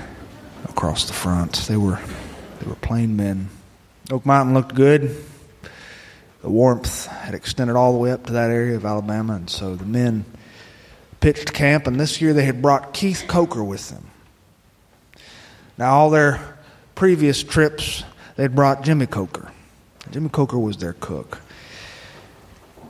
across 0.68 1.06
the 1.06 1.12
front. 1.12 1.54
They 1.66 1.76
were 1.76 1.98
they 2.60 2.66
were 2.66 2.74
plain 2.76 3.16
men. 3.16 3.48
Oak 4.10 4.26
Mountain 4.26 4.54
looked 4.54 4.74
good. 4.74 5.16
The 6.42 6.50
warmth 6.50 7.06
had 7.06 7.34
extended 7.34 7.76
all 7.76 7.92
the 7.92 7.98
way 7.98 8.12
up 8.12 8.26
to 8.26 8.32
that 8.32 8.50
area 8.50 8.76
of 8.76 8.84
Alabama, 8.84 9.34
and 9.34 9.48
so 9.48 9.76
the 9.76 9.84
men 9.84 10.24
pitched 11.20 11.52
camp. 11.52 11.86
And 11.86 12.00
this 12.00 12.20
year 12.20 12.32
they 12.32 12.44
had 12.44 12.60
brought 12.62 12.92
Keith 12.92 13.24
Coker 13.28 13.62
with 13.62 13.90
them. 13.90 14.09
Now, 15.80 15.94
all 15.94 16.10
their 16.10 16.58
previous 16.94 17.42
trips, 17.42 18.04
they'd 18.36 18.54
brought 18.54 18.82
Jimmy 18.82 19.06
Coker. 19.06 19.50
Jimmy 20.10 20.28
Coker 20.28 20.58
was 20.58 20.76
their 20.76 20.92
cook. 20.92 21.40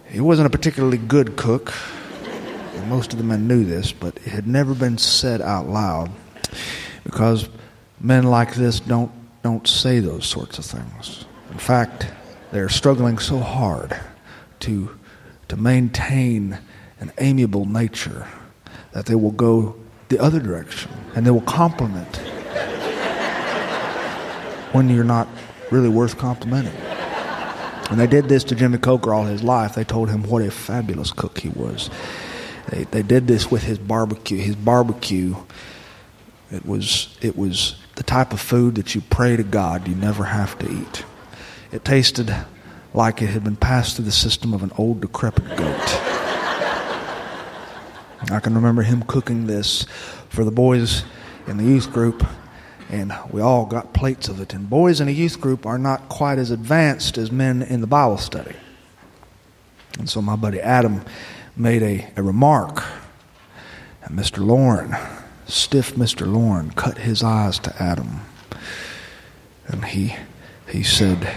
He 0.08 0.18
wasn't 0.18 0.48
a 0.48 0.50
particularly 0.50 0.98
good 0.98 1.36
cook. 1.36 1.72
Most 2.88 3.12
of 3.12 3.18
the 3.18 3.24
men 3.24 3.46
knew 3.46 3.64
this, 3.64 3.92
but 3.92 4.16
it 4.16 4.30
had 4.30 4.48
never 4.48 4.74
been 4.74 4.98
said 4.98 5.40
out 5.40 5.68
loud 5.68 6.10
because 7.04 7.48
men 8.00 8.24
like 8.24 8.56
this 8.56 8.80
don't, 8.80 9.12
don't 9.44 9.68
say 9.68 10.00
those 10.00 10.26
sorts 10.26 10.58
of 10.58 10.64
things. 10.64 11.26
In 11.52 11.58
fact, 11.58 12.08
they're 12.50 12.68
struggling 12.68 13.18
so 13.18 13.38
hard 13.38 13.96
to, 14.60 14.98
to 15.46 15.56
maintain 15.56 16.58
an 16.98 17.12
amiable 17.18 17.66
nature 17.66 18.26
that 18.90 19.06
they 19.06 19.14
will 19.14 19.30
go 19.30 19.76
the 20.08 20.18
other 20.18 20.40
direction 20.40 20.90
and 21.14 21.24
they 21.24 21.30
will 21.30 21.40
compliment 21.42 22.20
when 24.72 24.88
you're 24.88 25.04
not 25.04 25.28
really 25.70 25.88
worth 25.88 26.18
complimenting. 26.18 26.74
And 27.90 27.98
they 27.98 28.06
did 28.06 28.28
this 28.28 28.44
to 28.44 28.54
Jimmy 28.54 28.78
Coker 28.78 29.12
all 29.12 29.24
his 29.24 29.42
life. 29.42 29.74
They 29.74 29.84
told 29.84 30.10
him 30.10 30.22
what 30.22 30.42
a 30.42 30.50
fabulous 30.50 31.10
cook 31.10 31.38
he 31.38 31.48
was. 31.48 31.90
They, 32.68 32.84
they 32.84 33.02
did 33.02 33.26
this 33.26 33.50
with 33.50 33.64
his 33.64 33.78
barbecue. 33.78 34.38
His 34.38 34.54
barbecue, 34.54 35.34
it 36.52 36.64
was, 36.64 37.16
it 37.20 37.36
was 37.36 37.76
the 37.96 38.04
type 38.04 38.32
of 38.32 38.40
food 38.40 38.76
that 38.76 38.94
you 38.94 39.00
pray 39.00 39.36
to 39.36 39.42
God 39.42 39.88
you 39.88 39.96
never 39.96 40.24
have 40.24 40.56
to 40.60 40.70
eat. 40.70 41.04
It 41.72 41.84
tasted 41.84 42.34
like 42.94 43.22
it 43.22 43.26
had 43.26 43.42
been 43.42 43.56
passed 43.56 43.96
through 43.96 44.04
the 44.04 44.12
system 44.12 44.54
of 44.54 44.62
an 44.62 44.72
old 44.78 45.00
decrepit 45.00 45.48
goat. 45.56 46.10
I 48.30 48.38
can 48.40 48.54
remember 48.54 48.82
him 48.82 49.02
cooking 49.02 49.46
this 49.46 49.86
for 50.28 50.44
the 50.44 50.50
boys 50.50 51.04
in 51.48 51.56
the 51.56 51.64
youth 51.64 51.92
group 51.92 52.24
and 52.90 53.14
we 53.30 53.40
all 53.40 53.66
got 53.66 53.92
plates 53.94 54.28
of 54.28 54.40
it. 54.40 54.52
And 54.52 54.68
boys 54.68 55.00
in 55.00 55.06
a 55.06 55.12
youth 55.12 55.40
group 55.40 55.64
are 55.64 55.78
not 55.78 56.08
quite 56.08 56.38
as 56.38 56.50
advanced 56.50 57.18
as 57.18 57.30
men 57.30 57.62
in 57.62 57.80
the 57.80 57.86
Bible 57.86 58.18
study. 58.18 58.56
And 59.98 60.10
so 60.10 60.20
my 60.20 60.36
buddy 60.36 60.60
Adam 60.60 61.02
made 61.56 61.82
a, 61.82 62.10
a 62.16 62.22
remark, 62.22 62.82
and 64.02 64.18
Mr. 64.18 64.44
Lauren, 64.44 64.96
stiff 65.46 65.94
Mr. 65.94 66.30
Lauren, 66.30 66.70
cut 66.72 66.98
his 66.98 67.22
eyes 67.22 67.58
to 67.60 67.82
Adam. 67.82 68.22
And 69.66 69.84
he, 69.84 70.16
he 70.68 70.82
said, 70.82 71.28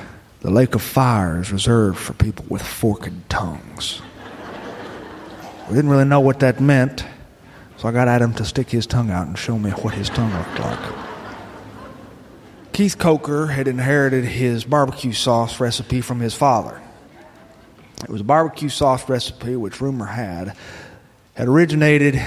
The 0.41 0.49
lake 0.49 0.73
of 0.73 0.81
fire 0.81 1.39
is 1.41 1.51
reserved 1.51 1.99
for 1.99 2.13
people 2.13 2.45
with 2.49 2.63
forked 2.63 3.29
tongues. 3.29 4.01
We 5.67 5.75
didn't 5.75 5.91
really 5.91 6.05
know 6.05 6.19
what 6.19 6.39
that 6.39 6.59
meant, 6.59 7.05
so 7.77 7.87
I 7.87 7.91
got 7.91 8.07
Adam 8.07 8.33
to 8.35 8.45
stick 8.45 8.69
his 8.69 8.87
tongue 8.87 9.11
out 9.11 9.27
and 9.27 9.37
show 9.37 9.59
me 9.59 9.71
what 9.71 9.93
his 9.93 10.09
tongue 10.09 10.33
looked 10.33 10.59
like. 10.59 11.02
Keith 12.73 12.97
Coker 12.97 13.45
had 13.45 13.67
inherited 13.67 14.25
his 14.25 14.63
barbecue 14.63 15.13
sauce 15.13 15.59
recipe 15.59 16.01
from 16.01 16.19
his 16.19 16.33
father. 16.33 16.81
It 18.01 18.09
was 18.09 18.21
a 18.21 18.23
barbecue 18.23 18.69
sauce 18.69 19.07
recipe 19.07 19.55
which 19.55 19.79
rumor 19.79 20.07
had 20.07 20.57
had 21.35 21.47
originated 21.47 22.19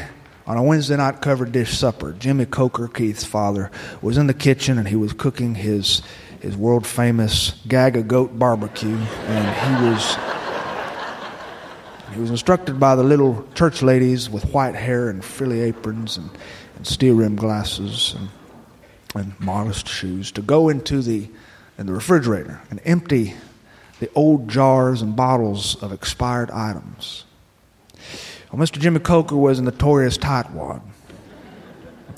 on 0.47 0.57
a 0.57 0.63
Wednesday 0.63 0.97
night 0.97 1.21
covered 1.21 1.51
dish 1.51 1.77
supper. 1.77 2.13
Jimmy 2.13 2.47
Coker, 2.47 2.87
Keith's 2.87 3.25
father, 3.25 3.73
was 4.01 4.19
in 4.19 4.29
the 4.29 4.35
kitchen 4.35 4.79
and 4.79 4.87
he 4.87 4.95
was 4.95 5.13
cooking 5.13 5.57
his 5.57 6.01
his 6.41 6.57
world 6.57 6.87
famous 6.87 7.61
Gag 7.67 8.07
Goat 8.07 8.39
barbecue, 8.39 8.95
and 8.97 9.83
he 9.83 9.91
was 9.91 10.17
he 12.15 12.21
was 12.21 12.31
instructed 12.31 12.79
by 12.79 12.95
the 12.95 13.03
little 13.03 13.45
church 13.57 13.83
ladies 13.83 14.31
with 14.31 14.45
white 14.53 14.77
hair 14.77 15.09
and 15.09 15.25
frilly 15.25 15.63
aprons 15.63 16.17
and, 16.17 16.31
and 16.77 16.87
steel 16.87 17.17
rimmed 17.17 17.39
glasses 17.39 18.15
and, 18.17 18.29
and 19.17 19.39
modest 19.41 19.89
shoes 19.89 20.31
to 20.33 20.43
go 20.43 20.69
into 20.69 21.03
the 21.03 21.29
in 21.79 21.87
the 21.87 21.93
refrigerator 21.93 22.63
and 22.71 22.81
empty 22.85 23.35
the 24.01 24.11
old 24.15 24.49
jars 24.49 25.03
and 25.03 25.17
bottles 25.17 25.81
of 25.83 25.93
expired 25.93 26.51
items. 26.51 27.25
Well, 28.51 28.63
Mr. 28.63 28.79
Jimmy 28.79 29.01
Coker 29.01 29.37
was 29.37 29.59
a 29.59 29.63
notorious 29.63 30.19
tightwad. 30.19 30.81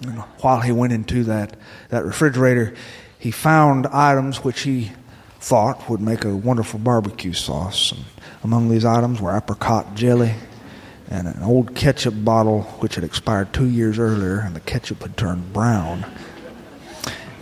And 0.03 0.19
while 0.41 0.61
he 0.61 0.71
went 0.71 0.93
into 0.93 1.25
that, 1.25 1.57
that 1.89 2.05
refrigerator, 2.05 2.75
he 3.19 3.31
found 3.31 3.87
items 3.89 4.45
which 4.45 4.61
he 4.61 4.93
thought 5.41 5.89
would 5.89 6.01
make 6.01 6.25
a 6.25 6.37
wonderful 6.37 6.79
barbecue 6.79 7.33
sauce. 7.33 7.93
And 7.93 8.05
among 8.45 8.69
these 8.69 8.85
items 8.85 9.21
were 9.21 9.37
apricot 9.37 9.95
jelly 9.95 10.35
and 11.11 11.27
an 11.27 11.43
old 11.43 11.75
ketchup 11.75 12.15
bottle 12.19 12.63
which 12.81 12.97
had 12.97 13.05
expired 13.05 13.53
two 13.53 13.67
years 13.67 13.99
earlier, 13.99 14.41
and 14.41 14.55
the 14.55 14.61
ketchup 14.61 15.03
had 15.03 15.17
turned 15.17 15.53
brown. 15.53 16.05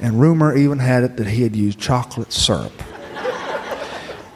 And 0.00 0.20
rumor 0.20 0.56
even 0.56 0.78
had 0.78 1.04
it 1.04 1.16
that 1.16 1.26
he 1.26 1.42
had 1.42 1.56
used 1.56 1.78
chocolate 1.78 2.32
syrup. 2.32 2.72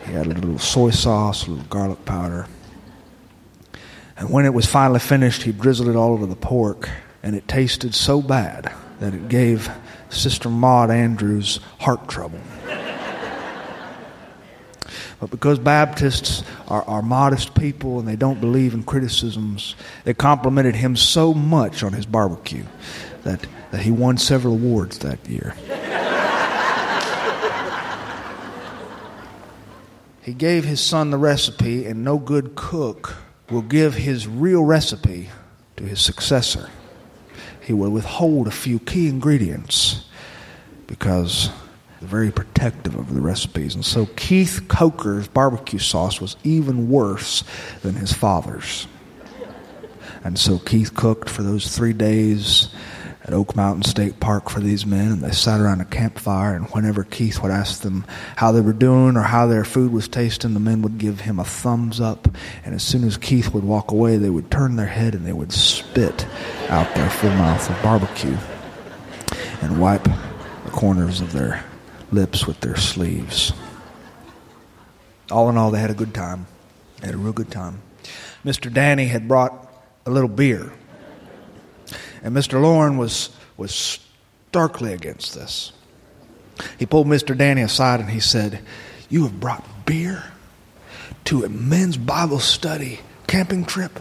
He 0.06 0.12
had 0.12 0.26
a 0.26 0.30
little 0.30 0.58
soy 0.58 0.90
sauce, 0.90 1.46
a 1.46 1.50
little 1.50 1.64
garlic 1.66 2.04
powder. 2.04 2.46
And 4.16 4.30
when 4.30 4.44
it 4.44 4.52
was 4.52 4.66
finally 4.66 5.00
finished, 5.00 5.42
he 5.42 5.52
drizzled 5.52 5.88
it 5.88 5.96
all 5.96 6.12
over 6.12 6.26
the 6.26 6.36
pork, 6.36 6.90
and 7.22 7.34
it 7.36 7.46
tasted 7.46 7.94
so 7.94 8.20
bad 8.20 8.72
that 8.98 9.14
it 9.14 9.28
gave 9.28 9.70
Sister 10.08 10.48
Maud 10.50 10.90
Andrews 10.90 11.60
heart 11.78 12.08
trouble. 12.08 12.40
But 15.20 15.30
because 15.30 15.58
Baptists 15.58 16.42
are, 16.68 16.82
are 16.84 17.02
modest 17.02 17.54
people 17.54 17.98
and 17.98 18.08
they 18.08 18.16
don't 18.16 18.40
believe 18.40 18.72
in 18.72 18.82
criticisms, 18.82 19.74
they 20.04 20.14
complimented 20.14 20.74
him 20.74 20.96
so 20.96 21.34
much 21.34 21.82
on 21.82 21.92
his 21.92 22.06
barbecue 22.06 22.64
that, 23.24 23.46
that 23.70 23.82
he 23.82 23.90
won 23.90 24.16
several 24.16 24.54
awards 24.54 24.98
that 25.00 25.28
year. 25.28 25.54
he 30.22 30.32
gave 30.32 30.64
his 30.64 30.80
son 30.80 31.10
the 31.10 31.18
recipe, 31.18 31.84
and 31.84 32.02
no 32.02 32.16
good 32.16 32.54
cook 32.54 33.16
will 33.50 33.62
give 33.62 33.94
his 33.94 34.26
real 34.26 34.64
recipe 34.64 35.28
to 35.76 35.84
his 35.84 36.00
successor. 36.00 36.70
He 37.60 37.74
will 37.74 37.90
withhold 37.90 38.48
a 38.48 38.52
few 38.52 38.78
key 38.78 39.08
ingredients 39.08 40.06
because 40.86 41.50
very 42.00 42.30
protective 42.30 42.96
of 42.96 43.14
the 43.14 43.20
recipes. 43.20 43.74
And 43.74 43.84
so 43.84 44.06
Keith 44.16 44.64
Coker's 44.68 45.28
barbecue 45.28 45.78
sauce 45.78 46.20
was 46.20 46.36
even 46.44 46.88
worse 46.88 47.44
than 47.82 47.94
his 47.94 48.12
father's. 48.12 48.86
And 50.24 50.38
so 50.38 50.58
Keith 50.58 50.94
cooked 50.94 51.30
for 51.30 51.42
those 51.42 51.74
three 51.74 51.92
days 51.92 52.68
at 53.24 53.34
Oak 53.34 53.54
Mountain 53.54 53.84
State 53.84 54.18
Park 54.18 54.48
for 54.48 54.60
these 54.60 54.86
men, 54.86 55.12
and 55.12 55.22
they 55.22 55.30
sat 55.30 55.60
around 55.60 55.80
a 55.80 55.86
campfire. 55.86 56.54
And 56.54 56.66
whenever 56.70 57.04
Keith 57.04 57.42
would 57.42 57.50
ask 57.50 57.82
them 57.82 58.04
how 58.36 58.52
they 58.52 58.60
were 58.60 58.72
doing 58.72 59.16
or 59.16 59.22
how 59.22 59.46
their 59.46 59.64
food 59.64 59.92
was 59.92 60.08
tasting, 60.08 60.54
the 60.54 60.60
men 60.60 60.82
would 60.82 60.98
give 60.98 61.20
him 61.20 61.38
a 61.38 61.44
thumbs 61.44 62.00
up. 62.00 62.28
And 62.64 62.74
as 62.74 62.82
soon 62.82 63.04
as 63.04 63.16
Keith 63.16 63.52
would 63.54 63.64
walk 63.64 63.90
away, 63.90 64.16
they 64.16 64.30
would 64.30 64.50
turn 64.50 64.76
their 64.76 64.86
head 64.86 65.14
and 65.14 65.26
they 65.26 65.32
would 65.32 65.52
spit 65.52 66.26
out 66.68 66.94
their 66.94 67.10
full 67.10 67.30
mouth 67.30 67.68
of 67.68 67.82
barbecue 67.82 68.36
and 69.62 69.80
wipe 69.80 70.04
the 70.04 70.70
corners 70.70 71.20
of 71.20 71.32
their 71.32 71.64
lips 72.12 72.46
with 72.46 72.60
their 72.60 72.76
sleeves. 72.76 73.52
All 75.30 75.48
in 75.48 75.56
all, 75.56 75.70
they 75.70 75.80
had 75.80 75.90
a 75.90 75.94
good 75.94 76.14
time. 76.14 76.46
They 77.00 77.06
had 77.06 77.14
a 77.14 77.18
real 77.18 77.32
good 77.32 77.50
time. 77.50 77.82
Mr. 78.44 78.72
Danny 78.72 79.06
had 79.06 79.28
brought 79.28 79.72
a 80.06 80.10
little 80.10 80.28
beer. 80.28 80.72
And 82.22 82.34
Mr. 82.34 82.60
Loren 82.60 82.96
was, 82.98 83.30
was 83.56 84.00
starkly 84.48 84.92
against 84.92 85.34
this. 85.34 85.72
He 86.78 86.86
pulled 86.86 87.06
Mr. 87.06 87.36
Danny 87.36 87.62
aside 87.62 88.00
and 88.00 88.10
he 88.10 88.20
said, 88.20 88.60
You 89.08 89.22
have 89.24 89.40
brought 89.40 89.64
beer 89.86 90.24
to 91.24 91.44
a 91.44 91.48
men's 91.48 91.96
Bible 91.96 92.40
study 92.40 93.00
camping 93.26 93.64
trip? 93.64 93.98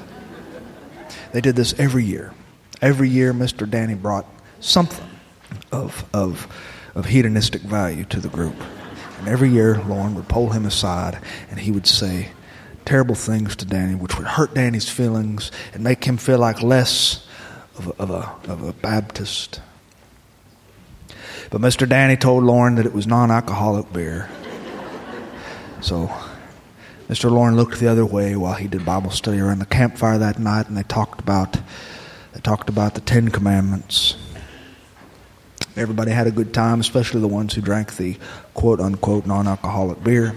They 1.32 1.42
did 1.42 1.56
this 1.56 1.74
every 1.80 2.04
year. 2.04 2.34
Every 2.82 3.10
year, 3.10 3.34
Mr. 3.34 3.70
Danny 3.70 3.94
brought 3.94 4.26
something 4.60 5.06
of, 5.72 6.06
of 6.14 6.48
of 7.00 7.06
hedonistic 7.06 7.62
value 7.62 8.04
to 8.06 8.20
the 8.20 8.28
group. 8.28 8.56
And 9.18 9.28
every 9.28 9.50
year, 9.50 9.82
Lauren 9.88 10.16
would 10.16 10.28
pull 10.28 10.50
him 10.50 10.66
aside 10.66 11.20
and 11.50 11.60
he 11.60 11.72
would 11.72 11.88
say 11.88 12.30
terrible 12.86 13.16
things 13.16 13.56
to 13.56 13.66
Danny, 13.66 13.96
which 13.96 14.18
would 14.18 14.28
hurt 14.28 14.54
Danny's 14.54 14.90
feelings 14.90 15.52
and 15.74 15.84
make 15.84 16.04
him 16.04 16.18
feel 16.18 16.40
like 16.40 16.62
less 16.62 17.26
of 17.78 17.88
a, 17.88 18.02
of 18.02 18.10
a, 18.10 18.52
of 18.52 18.64
a 18.64 18.74
Baptist. 18.74 19.62
But 21.50 21.62
Mr. 21.62 21.88
Danny 21.88 22.18
told 22.18 22.44
Lauren 22.44 22.76
that 22.76 22.86
it 22.86 22.94
was 22.94 23.08
non 23.08 23.32
alcoholic 23.32 23.92
beer. 23.92 24.30
So 25.82 26.12
Mr. 27.08 27.32
Lauren 27.32 27.56
looked 27.56 27.80
the 27.80 27.88
other 27.88 28.06
way 28.06 28.36
while 28.36 28.54
he 28.54 28.68
did 28.68 28.86
Bible 28.86 29.12
study 29.12 29.40
around 29.40 29.60
the 29.60 29.66
campfire 29.66 30.18
that 30.18 30.38
night, 30.38 30.68
and 30.68 30.78
they 30.78 30.84
talked 30.84 31.20
about 31.22 31.58
they 32.34 32.40
talked 32.42 32.70
about 32.70 32.94
the 32.94 33.02
Ten 33.02 33.30
Commandments. 33.30 34.16
Everybody 35.80 36.12
had 36.12 36.28
a 36.28 36.32
good 36.32 36.54
time, 36.54 36.82
especially 36.82 37.22
the 37.22 37.30
ones 37.30 37.54
who 37.54 37.62
drank 37.62 37.96
the 37.96 38.18
quote 38.54 38.82
unquote 38.82 39.26
non 39.26 39.48
alcoholic 39.48 40.04
beer. 40.04 40.36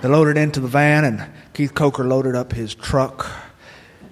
they 0.00 0.08
loaded 0.08 0.38
into 0.38 0.60
the 0.60 0.66
van, 0.66 1.04
and 1.04 1.22
Keith 1.52 1.74
Coker 1.74 2.04
loaded 2.04 2.34
up 2.34 2.54
his 2.54 2.74
truck. 2.74 3.30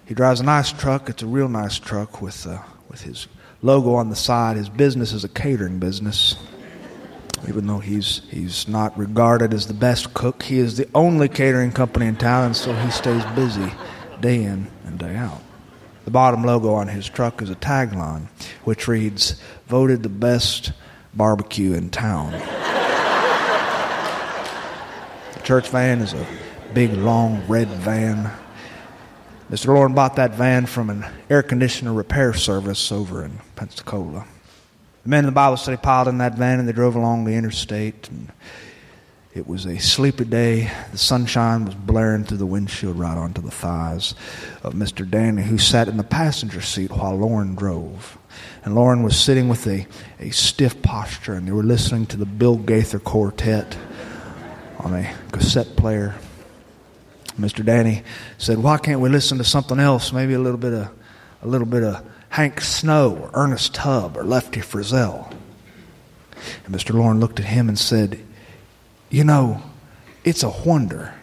He 0.04 0.12
drives 0.12 0.40
a 0.40 0.44
nice 0.44 0.70
truck. 0.70 1.08
It's 1.08 1.22
a 1.22 1.26
real 1.26 1.48
nice 1.48 1.78
truck 1.78 2.20
with, 2.20 2.46
uh, 2.46 2.58
with 2.90 3.00
his 3.00 3.26
logo 3.62 3.94
on 3.94 4.10
the 4.10 4.16
side. 4.16 4.58
His 4.58 4.68
business 4.68 5.14
is 5.14 5.24
a 5.24 5.30
catering 5.30 5.78
business. 5.78 6.36
Even 7.48 7.66
though 7.66 7.78
he's, 7.78 8.20
he's 8.30 8.68
not 8.68 8.96
regarded 8.98 9.54
as 9.54 9.66
the 9.66 9.72
best 9.72 10.12
cook, 10.12 10.42
he 10.42 10.58
is 10.58 10.76
the 10.76 10.88
only 10.94 11.26
catering 11.26 11.72
company 11.72 12.04
in 12.04 12.16
town, 12.16 12.44
and 12.44 12.56
so 12.56 12.74
he 12.74 12.90
stays 12.90 13.24
busy 13.34 13.72
day 14.20 14.42
in 14.42 14.66
and 14.84 14.98
day 14.98 15.16
out. 15.16 15.40
The 16.04 16.10
bottom 16.10 16.44
logo 16.44 16.74
on 16.74 16.88
his 16.88 17.08
truck 17.08 17.40
is 17.40 17.48
a 17.48 17.54
tagline 17.54 18.26
which 18.64 18.86
reads, 18.88 19.40
Voted 19.66 20.02
the 20.02 20.10
best 20.10 20.72
barbecue 21.14 21.72
in 21.72 21.88
town. 21.90 22.32
the 25.32 25.40
church 25.42 25.68
van 25.68 26.00
is 26.00 26.12
a 26.12 26.26
big, 26.74 26.92
long, 26.92 27.46
red 27.48 27.68
van. 27.68 28.30
Mr. 29.50 29.68
Loren 29.68 29.94
bought 29.94 30.16
that 30.16 30.34
van 30.34 30.66
from 30.66 30.90
an 30.90 31.06
air 31.30 31.42
conditioner 31.42 31.92
repair 31.92 32.34
service 32.34 32.92
over 32.92 33.24
in 33.24 33.38
Pensacola. 33.56 34.26
The 35.04 35.08
men 35.08 35.20
in 35.20 35.26
the 35.26 35.32
Bible 35.32 35.56
study 35.56 35.76
piled 35.76 36.08
in 36.08 36.18
that 36.18 36.34
van 36.34 36.58
and 36.58 36.68
they 36.68 36.72
drove 36.72 36.96
along 36.96 37.24
the 37.24 37.34
interstate. 37.34 38.08
And 38.10 38.30
it 39.34 39.48
was 39.48 39.66
a 39.66 39.78
sleepy 39.78 40.24
day. 40.24 40.70
The 40.92 40.98
sunshine 40.98 41.64
was 41.64 41.74
blaring 41.74 42.22
through 42.22 42.36
the 42.36 42.46
windshield 42.46 42.96
right 42.96 43.18
onto 43.18 43.42
the 43.42 43.50
thighs 43.50 44.14
of 44.62 44.74
Mr. 44.74 45.08
Danny, 45.08 45.42
who 45.42 45.58
sat 45.58 45.88
in 45.88 45.96
the 45.96 46.04
passenger 46.04 46.60
seat 46.60 46.92
while 46.92 47.16
Loren 47.16 47.56
drove. 47.56 48.16
And 48.64 48.76
Loren 48.76 49.02
was 49.02 49.18
sitting 49.18 49.48
with 49.48 49.66
a, 49.66 49.88
a 50.20 50.30
stiff 50.30 50.80
posture, 50.82 51.34
and 51.34 51.48
they 51.48 51.52
were 51.52 51.64
listening 51.64 52.06
to 52.06 52.16
the 52.16 52.26
Bill 52.26 52.56
Gaither 52.56 53.00
Quartet 53.00 53.76
on 54.78 54.94
a 54.94 55.12
cassette 55.32 55.74
player. 55.74 56.14
Mr. 57.38 57.64
Danny 57.64 58.04
said, 58.38 58.58
"Why 58.58 58.78
can't 58.78 59.00
we 59.00 59.08
listen 59.08 59.38
to 59.38 59.44
something 59.44 59.80
else? 59.80 60.12
Maybe 60.12 60.34
a 60.34 60.38
little 60.38 60.58
bit 60.58 60.72
of 60.72 60.90
a 61.42 61.48
little 61.48 61.66
bit 61.66 61.82
of 61.82 62.06
Hank 62.28 62.60
Snow 62.60 63.16
or 63.16 63.30
Ernest 63.34 63.74
Tubb 63.74 64.16
or 64.16 64.22
Lefty 64.22 64.60
Frizzell." 64.60 65.32
And 66.64 66.74
Mr. 66.74 66.94
Loren 66.94 67.18
looked 67.18 67.40
at 67.40 67.46
him 67.46 67.68
and 67.68 67.78
said, 67.78 68.24
you 69.14 69.22
know, 69.22 69.62
it's 70.24 70.42
a 70.42 70.48
wonder 70.48 71.14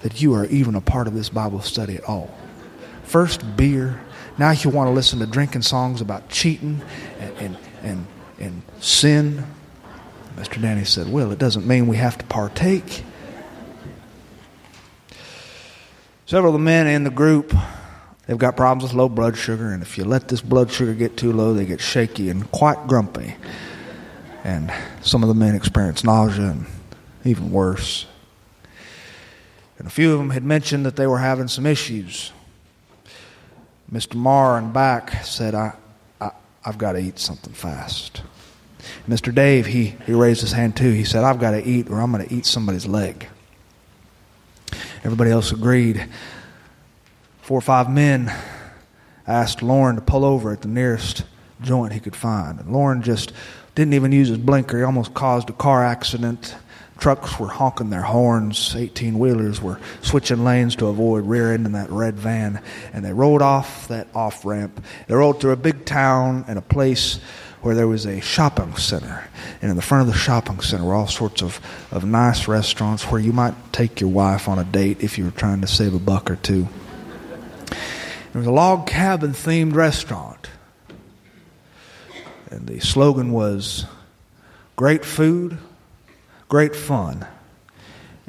that 0.00 0.22
you 0.22 0.32
are 0.32 0.46
even 0.46 0.74
a 0.74 0.80
part 0.80 1.06
of 1.06 1.12
this 1.12 1.28
Bible 1.28 1.60
study 1.60 1.96
at 1.96 2.04
all. 2.04 2.34
First, 3.04 3.56
beer. 3.58 4.00
Now 4.38 4.52
you 4.52 4.70
want 4.70 4.88
to 4.88 4.92
listen 4.92 5.18
to 5.18 5.26
drinking 5.26 5.60
songs 5.60 6.00
about 6.00 6.30
cheating 6.30 6.80
and, 7.20 7.36
and, 7.36 7.56
and, 7.82 8.06
and 8.40 8.62
sin. 8.80 9.44
Mr. 10.36 10.62
Danny 10.62 10.84
said, 10.84 11.12
Well, 11.12 11.30
it 11.30 11.38
doesn't 11.38 11.66
mean 11.66 11.88
we 11.88 11.98
have 11.98 12.16
to 12.16 12.24
partake. 12.24 13.04
Several 16.24 16.54
of 16.54 16.58
the 16.58 16.64
men 16.64 16.86
in 16.86 17.04
the 17.04 17.10
group, 17.10 17.54
they've 18.26 18.38
got 18.38 18.56
problems 18.56 18.84
with 18.84 18.94
low 18.94 19.10
blood 19.10 19.36
sugar, 19.36 19.72
and 19.72 19.82
if 19.82 19.98
you 19.98 20.04
let 20.04 20.28
this 20.28 20.40
blood 20.40 20.70
sugar 20.70 20.94
get 20.94 21.18
too 21.18 21.32
low, 21.34 21.52
they 21.52 21.66
get 21.66 21.82
shaky 21.82 22.30
and 22.30 22.50
quite 22.50 22.86
grumpy. 22.86 23.36
And 24.42 24.72
some 25.02 25.22
of 25.22 25.28
the 25.28 25.34
men 25.34 25.54
experience 25.54 26.02
nausea 26.02 26.50
and 26.50 26.66
even 27.28 27.50
worse. 27.50 28.06
And 29.78 29.86
a 29.86 29.90
few 29.90 30.12
of 30.12 30.18
them 30.18 30.30
had 30.30 30.44
mentioned 30.44 30.86
that 30.86 30.96
they 30.96 31.06
were 31.06 31.18
having 31.18 31.48
some 31.48 31.66
issues. 31.66 32.32
Mr. 33.92 34.14
Marr 34.14 34.58
and 34.58 34.72
back 34.72 35.24
said, 35.24 35.54
I, 35.54 35.74
I, 36.20 36.30
I've 36.64 36.78
got 36.78 36.92
to 36.92 36.98
eat 36.98 37.18
something 37.18 37.52
fast. 37.52 38.22
Mr. 39.08 39.34
Dave, 39.34 39.66
he, 39.66 39.94
he 40.06 40.12
raised 40.12 40.40
his 40.40 40.52
hand 40.52 40.76
too. 40.76 40.90
He 40.90 41.04
said, 41.04 41.24
I've 41.24 41.38
got 41.38 41.52
to 41.52 41.64
eat 41.64 41.88
or 41.88 42.00
I'm 42.00 42.12
going 42.12 42.26
to 42.26 42.34
eat 42.34 42.46
somebody's 42.46 42.86
leg. 42.86 43.28
Everybody 45.04 45.30
else 45.30 45.52
agreed. 45.52 46.08
Four 47.42 47.58
or 47.58 47.62
five 47.62 47.88
men 47.88 48.32
asked 49.26 49.62
Lauren 49.62 49.96
to 49.96 50.02
pull 50.02 50.24
over 50.24 50.52
at 50.52 50.62
the 50.62 50.68
nearest 50.68 51.24
joint 51.60 51.92
he 51.92 52.00
could 52.00 52.16
find. 52.16 52.58
And 52.58 52.72
Lauren 52.72 53.02
just 53.02 53.32
didn't 53.74 53.94
even 53.94 54.12
use 54.12 54.28
his 54.28 54.38
blinker. 54.38 54.78
He 54.78 54.84
almost 54.84 55.14
caused 55.14 55.50
a 55.50 55.52
car 55.52 55.84
accident. 55.84 56.56
Trucks 56.98 57.38
were 57.38 57.48
honking 57.48 57.90
their 57.90 58.02
horns. 58.02 58.74
18 58.74 59.18
wheelers 59.18 59.60
were 59.60 59.78
switching 60.00 60.44
lanes 60.44 60.76
to 60.76 60.86
avoid 60.86 61.24
rear 61.24 61.52
ending 61.52 61.72
that 61.72 61.90
red 61.90 62.14
van. 62.14 62.62
And 62.92 63.04
they 63.04 63.12
rolled 63.12 63.42
off 63.42 63.88
that 63.88 64.08
off 64.14 64.44
ramp. 64.44 64.82
They 65.06 65.14
rolled 65.14 65.40
through 65.40 65.52
a 65.52 65.56
big 65.56 65.84
town 65.84 66.44
and 66.48 66.58
a 66.58 66.62
place 66.62 67.20
where 67.60 67.74
there 67.74 67.88
was 67.88 68.06
a 68.06 68.20
shopping 68.20 68.76
center. 68.76 69.28
And 69.60 69.70
in 69.70 69.76
the 69.76 69.82
front 69.82 70.06
of 70.08 70.14
the 70.14 70.18
shopping 70.18 70.60
center 70.60 70.84
were 70.84 70.94
all 70.94 71.08
sorts 71.08 71.42
of, 71.42 71.60
of 71.90 72.04
nice 72.04 72.48
restaurants 72.48 73.10
where 73.10 73.20
you 73.20 73.32
might 73.32 73.54
take 73.72 74.00
your 74.00 74.10
wife 74.10 74.48
on 74.48 74.58
a 74.58 74.64
date 74.64 75.02
if 75.02 75.18
you 75.18 75.24
were 75.24 75.30
trying 75.32 75.60
to 75.62 75.66
save 75.66 75.92
a 75.92 75.98
buck 75.98 76.30
or 76.30 76.36
two. 76.36 76.68
There 78.32 78.40
was 78.40 78.46
a 78.46 78.52
log 78.52 78.86
cabin 78.86 79.32
themed 79.32 79.74
restaurant. 79.74 80.48
And 82.50 82.66
the 82.66 82.80
slogan 82.80 83.32
was 83.32 83.86
great 84.76 85.04
food, 85.04 85.58
great 86.48 86.76
fun, 86.76 87.26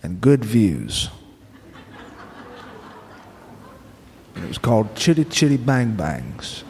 and 0.03 0.21
good 0.21 0.43
views. 0.43 1.09
And 4.35 4.43
it 4.43 4.47
was 4.47 4.57
called 4.57 4.95
Chitty 4.95 5.25
Chitty 5.25 5.57
Bang 5.57 5.95
Bangs. 5.95 6.63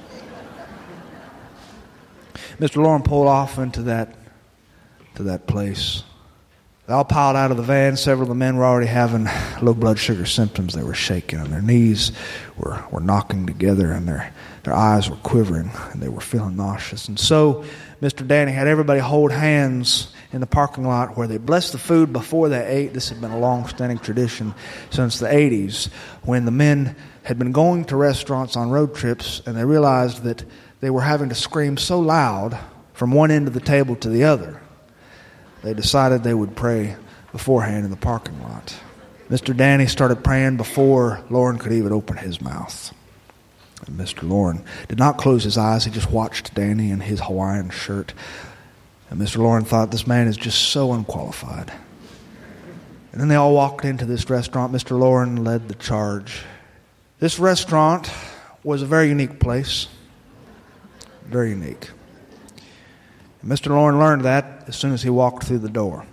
Mr. 2.60 2.78
Lauren 2.78 3.04
pulled 3.04 3.28
off 3.28 3.60
into 3.60 3.84
that 3.84 4.16
to 5.16 5.24
that 5.24 5.48
place. 5.48 6.04
They 6.88 6.94
all 6.94 7.04
piled 7.04 7.36
out 7.36 7.52
of 7.52 7.58
the 7.58 7.64
van. 7.64 7.98
Several 7.98 8.24
of 8.24 8.30
the 8.30 8.36
men 8.36 8.56
were 8.56 8.64
already 8.64 8.88
having 8.88 9.28
low 9.62 9.74
blood 9.74 10.00
sugar 10.00 10.26
symptoms. 10.26 10.74
They 10.74 10.84
were 10.84 10.94
shaking, 10.94 11.40
and 11.40 11.52
their 11.52 11.62
knees 11.62 12.14
were, 12.56 12.84
were 12.92 13.02
knocking 13.02 13.46
together, 13.46 13.92
and 13.92 14.08
their, 14.08 14.34
their 14.64 14.74
eyes 14.74 15.10
were 15.10 15.18
quivering, 15.18 15.70
and 15.92 16.02
they 16.02 16.08
were 16.08 16.22
feeling 16.22 16.56
nauseous. 16.56 17.10
And 17.10 17.20
so, 17.20 17.66
Mr. 18.02 18.26
Danny 18.26 18.54
had 18.54 18.68
everybody 18.68 19.02
hold 19.02 19.34
hands 19.34 20.14
in 20.32 20.42
the 20.42 20.48
parking 20.48 20.86
lot 20.86 21.18
where 21.18 21.28
they 21.28 21.38
blessed 21.38 21.72
the 21.72 21.78
food 21.78 22.12
before 22.12 22.50
they 22.50 22.66
ate. 22.66 22.94
This 22.94 23.10
had 23.10 23.22
been 23.22 23.32
a 23.32 23.40
long 23.40 23.68
standing 23.68 23.98
tradition 23.98 24.54
since 24.90 25.20
the 25.20 25.28
80s 25.28 25.88
when 26.24 26.46
the 26.46 26.52
men 26.52 26.96
had 27.24 27.40
been 27.40 27.52
going 27.52 27.86
to 27.86 27.96
restaurants 27.96 28.56
on 28.56 28.70
road 28.70 28.96
trips, 28.96 29.42
and 29.46 29.58
they 29.58 29.66
realized 29.66 30.24
that 30.24 30.44
they 30.80 30.90
were 30.90 31.02
having 31.02 31.30
to 31.30 31.36
scream 31.36 31.78
so 31.78 32.00
loud 32.00 32.58
from 32.94 33.12
one 33.12 33.32
end 33.32 33.48
of 33.48 33.54
the 33.54 33.60
table 33.60 33.96
to 33.98 34.10
the 34.10 34.24
other 34.24 34.62
they 35.64 35.74
decided 35.74 36.24
they 36.24 36.34
would 36.34 36.56
pray 36.56 36.96
beforehand 37.32 37.84
in 37.84 37.92
the 37.92 37.98
parking 37.98 38.42
lot. 38.42 38.80
Mr. 39.30 39.56
Danny 39.56 39.88
started 39.88 40.24
praying 40.24 40.58
before 40.58 41.22
Lauren 41.30 41.58
could 41.58 41.74
even 41.74 41.92
open 41.92 42.18
his 42.18 42.40
mouth. 42.40 42.94
And 43.86 44.00
Mr. 44.00 44.28
Lauren 44.28 44.64
did 44.88 44.98
not 44.98 45.18
close 45.18 45.44
his 45.44 45.58
eyes. 45.58 45.84
He 45.84 45.92
just 45.92 46.10
watched 46.10 46.54
Danny 46.54 46.90
in 46.90 47.02
his 47.02 47.20
Hawaiian 47.20 47.70
shirt. 47.70 48.14
And 49.10 49.20
Mr. 49.22 49.38
Lauren 49.38 49.64
thought, 49.64 49.92
this 49.92 50.08
man 50.08 50.28
is 50.28 50.38
just 50.38 50.70
so 50.70 50.94
unqualified. 50.94 51.72
And 53.12 53.22
then 53.22 53.30
they 53.30 53.36
all 53.36 53.54
walked 53.54 53.86
into 53.86 54.06
this 54.06 54.30
restaurant. 54.30 54.74
Mr. 54.74 54.98
Lauren 55.00 55.44
led 55.44 55.70
the 55.70 55.76
charge. 55.76 56.44
This 57.20 57.40
restaurant 57.40 58.12
was 58.64 58.82
a 58.82 58.86
very 58.86 59.08
unique 59.10 59.40
place. 59.40 59.88
Very 61.26 61.50
unique. 61.50 61.90
Mr. 63.46 63.70
Lauren 63.70 63.98
learned 63.98 64.24
that 64.26 64.66
as 64.68 64.76
soon 64.76 64.92
as 64.92 65.02
he 65.02 65.10
walked 65.10 65.46
through 65.46 65.60
the 65.60 65.70
door. 65.70 66.06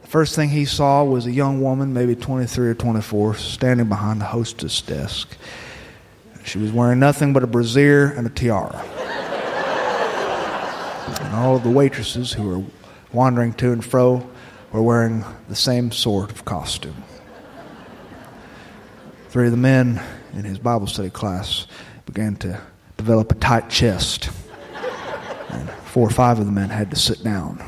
The 0.00 0.08
first 0.08 0.34
thing 0.34 0.48
he 0.48 0.64
saw 0.64 1.04
was 1.04 1.26
a 1.26 1.30
young 1.30 1.60
woman, 1.60 1.92
maybe 1.92 2.16
23 2.16 2.68
or 2.68 2.74
24, 2.74 3.36
standing 3.36 3.88
behind 3.88 4.20
the 4.20 4.26
hostess 4.26 4.80
desk. 4.80 5.36
She 6.44 6.58
was 6.58 6.72
wearing 6.72 6.98
nothing 6.98 7.32
but 7.32 7.42
a 7.42 7.46
brassiere 7.46 8.12
and 8.16 8.26
a 8.26 8.30
tiara. 8.30 8.84
And 11.32 11.40
all 11.40 11.56
of 11.56 11.62
the 11.62 11.70
waitresses 11.70 12.30
who 12.30 12.46
were 12.46 12.62
wandering 13.10 13.54
to 13.54 13.72
and 13.72 13.82
fro 13.82 14.28
were 14.70 14.82
wearing 14.82 15.24
the 15.48 15.56
same 15.56 15.90
sort 15.90 16.30
of 16.30 16.44
costume. 16.44 17.02
Three 19.30 19.46
of 19.46 19.50
the 19.50 19.56
men 19.56 20.02
in 20.34 20.44
his 20.44 20.58
Bible 20.58 20.86
study 20.86 21.08
class 21.08 21.66
began 22.04 22.36
to 22.36 22.60
develop 22.98 23.32
a 23.32 23.34
tight 23.36 23.70
chest. 23.70 24.28
And 25.48 25.70
four 25.70 26.06
or 26.06 26.10
five 26.10 26.38
of 26.38 26.44
the 26.44 26.52
men 26.52 26.68
had 26.68 26.90
to 26.90 26.96
sit 26.96 27.24
down. 27.24 27.64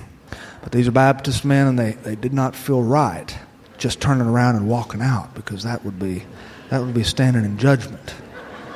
But 0.63 0.73
these 0.73 0.87
are 0.87 0.93
Baptist 0.93 1.43
men, 1.43 1.67
and 1.67 1.79
they, 1.79 1.93
they 1.93 2.17
did 2.17 2.35
not 2.35 2.55
feel 2.55 2.83
right 2.83 3.35
just 3.79 3.99
turning 3.99 4.27
around 4.27 4.57
and 4.57 4.69
walking 4.69 5.01
out 5.01 5.35
because 5.35 5.63
that 5.63 5.83
would 5.87 5.99
be 5.99 6.25
that 6.69 6.83
would 6.83 6.95
be 6.95 7.03
standing 7.03 7.47
in 7.47 7.57
judgment 7.57 8.15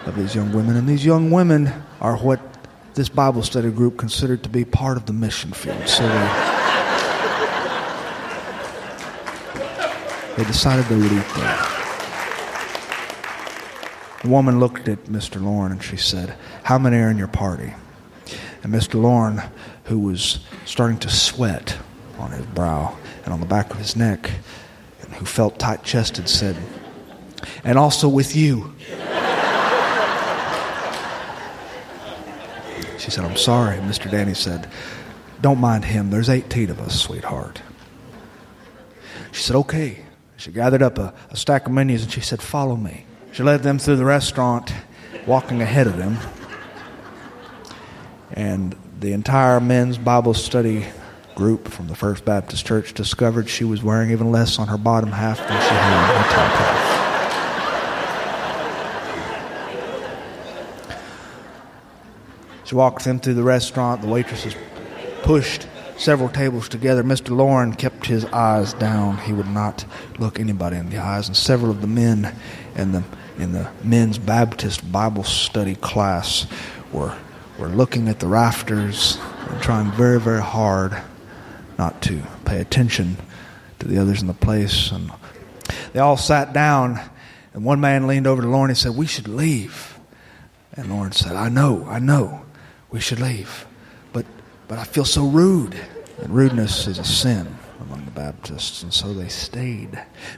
of 0.06 0.16
these 0.16 0.34
young 0.34 0.50
women. 0.54 0.76
And 0.76 0.88
these 0.88 1.04
young 1.04 1.30
women 1.30 1.70
are 2.00 2.16
what 2.16 2.40
this 2.98 3.08
Bible 3.08 3.44
study 3.44 3.70
group 3.70 3.96
considered 3.96 4.42
to 4.42 4.48
be 4.48 4.64
part 4.64 4.96
of 4.96 5.06
the 5.06 5.12
mission 5.12 5.52
field. 5.52 5.88
So 5.88 6.02
they, 6.02 6.24
they 10.36 10.44
decided 10.44 10.84
they 10.86 10.96
would 10.96 11.12
eat 11.12 11.34
there. 11.36 11.58
The 14.22 14.28
woman 14.28 14.58
looked 14.58 14.88
at 14.88 15.04
Mr. 15.04 15.40
Lauren 15.40 15.70
and 15.70 15.80
she 15.80 15.96
said, 15.96 16.34
How 16.64 16.76
many 16.76 16.96
are 16.96 17.08
in 17.08 17.18
your 17.18 17.28
party? 17.28 17.72
And 18.64 18.74
Mr. 18.74 19.00
Lauren, 19.00 19.42
who 19.84 20.00
was 20.00 20.40
starting 20.64 20.98
to 20.98 21.08
sweat 21.08 21.78
on 22.18 22.32
his 22.32 22.46
brow 22.46 22.98
and 23.24 23.32
on 23.32 23.38
the 23.38 23.46
back 23.46 23.70
of 23.70 23.78
his 23.78 23.94
neck, 23.94 24.28
and 25.02 25.12
who 25.14 25.24
felt 25.24 25.60
tight 25.60 25.84
chested, 25.84 26.28
said, 26.28 26.56
And 27.62 27.78
also 27.78 28.08
with 28.08 28.34
you. 28.34 28.74
She 33.08 33.14
said, 33.14 33.24
I'm 33.24 33.38
sorry. 33.38 33.78
Mr. 33.78 34.10
Danny 34.10 34.34
said, 34.34 34.68
Don't 35.40 35.58
mind 35.58 35.86
him. 35.86 36.10
There's 36.10 36.28
18 36.28 36.68
of 36.68 36.78
us, 36.78 37.00
sweetheart. 37.00 37.62
She 39.32 39.42
said, 39.42 39.56
Okay. 39.56 40.04
She 40.36 40.52
gathered 40.52 40.82
up 40.82 40.98
a, 40.98 41.14
a 41.30 41.36
stack 41.36 41.66
of 41.66 41.72
menus 41.72 42.02
and 42.02 42.12
she 42.12 42.20
said, 42.20 42.42
Follow 42.42 42.76
me. 42.76 43.06
She 43.32 43.42
led 43.42 43.62
them 43.62 43.78
through 43.78 43.96
the 43.96 44.04
restaurant, 44.04 44.74
walking 45.26 45.62
ahead 45.62 45.86
of 45.86 45.96
them. 45.96 46.18
And 48.34 48.76
the 49.00 49.14
entire 49.14 49.58
men's 49.58 49.96
Bible 49.96 50.34
study 50.34 50.84
group 51.34 51.68
from 51.68 51.88
the 51.88 51.94
First 51.94 52.26
Baptist 52.26 52.66
Church 52.66 52.92
discovered 52.92 53.48
she 53.48 53.64
was 53.64 53.82
wearing 53.82 54.10
even 54.10 54.30
less 54.30 54.58
on 54.58 54.68
her 54.68 54.76
bottom 54.76 55.12
half 55.12 55.38
than 55.38 55.48
she 55.48 55.74
had 55.74 56.10
on 56.10 56.22
her 56.22 56.30
top 56.30 56.52
half. 56.52 56.97
She 62.68 62.74
walked 62.74 63.04
them 63.04 63.18
through 63.18 63.32
the 63.32 63.42
restaurant. 63.42 64.02
The 64.02 64.08
waitresses 64.08 64.54
pushed 65.22 65.66
several 65.96 66.28
tables 66.28 66.68
together. 66.68 67.02
Mr. 67.02 67.34
Lauren 67.34 67.72
kept 67.72 68.04
his 68.04 68.26
eyes 68.26 68.74
down. 68.74 69.16
He 69.16 69.32
would 69.32 69.48
not 69.48 69.86
look 70.18 70.38
anybody 70.38 70.76
in 70.76 70.90
the 70.90 70.98
eyes. 70.98 71.28
And 71.28 71.36
several 71.36 71.70
of 71.70 71.80
the 71.80 71.86
men 71.86 72.36
in 72.76 72.92
the 72.92 73.02
in 73.38 73.52
the 73.52 73.70
men's 73.82 74.18
Baptist 74.18 74.92
Bible 74.92 75.24
study 75.24 75.76
class 75.76 76.46
were 76.92 77.16
were 77.58 77.68
looking 77.68 78.06
at 78.06 78.20
the 78.20 78.26
rafters 78.26 79.16
and 79.48 79.62
trying 79.62 79.90
very, 79.92 80.20
very 80.20 80.42
hard 80.42 80.94
not 81.78 82.02
to 82.02 82.22
pay 82.44 82.60
attention 82.60 83.16
to 83.78 83.88
the 83.88 83.96
others 83.96 84.20
in 84.20 84.26
the 84.26 84.34
place. 84.34 84.92
And 84.92 85.10
they 85.94 86.00
all 86.00 86.18
sat 86.18 86.52
down, 86.52 87.00
and 87.54 87.64
one 87.64 87.80
man 87.80 88.06
leaned 88.06 88.26
over 88.26 88.42
to 88.42 88.48
Lauren 88.48 88.68
and 88.68 88.76
said, 88.76 88.94
We 88.94 89.06
should 89.06 89.26
leave. 89.26 89.98
And 90.74 90.90
Lauren 90.90 91.12
said, 91.12 91.34
I 91.34 91.48
know, 91.48 91.86
I 91.88 91.98
know, 91.98 92.42
we 92.90 93.00
should 93.00 93.20
leave. 93.20 93.66
But, 94.12 94.26
but 94.66 94.78
I 94.78 94.84
feel 94.84 95.04
so 95.04 95.26
rude. 95.26 95.76
And 96.22 96.34
rudeness 96.34 96.86
is 96.86 96.98
a 96.98 97.04
sin 97.04 97.58
among 97.80 98.04
the 98.04 98.10
Baptists, 98.10 98.82
and 98.82 98.92
so 98.92 99.14
they 99.14 99.28
stayed. 99.28 99.90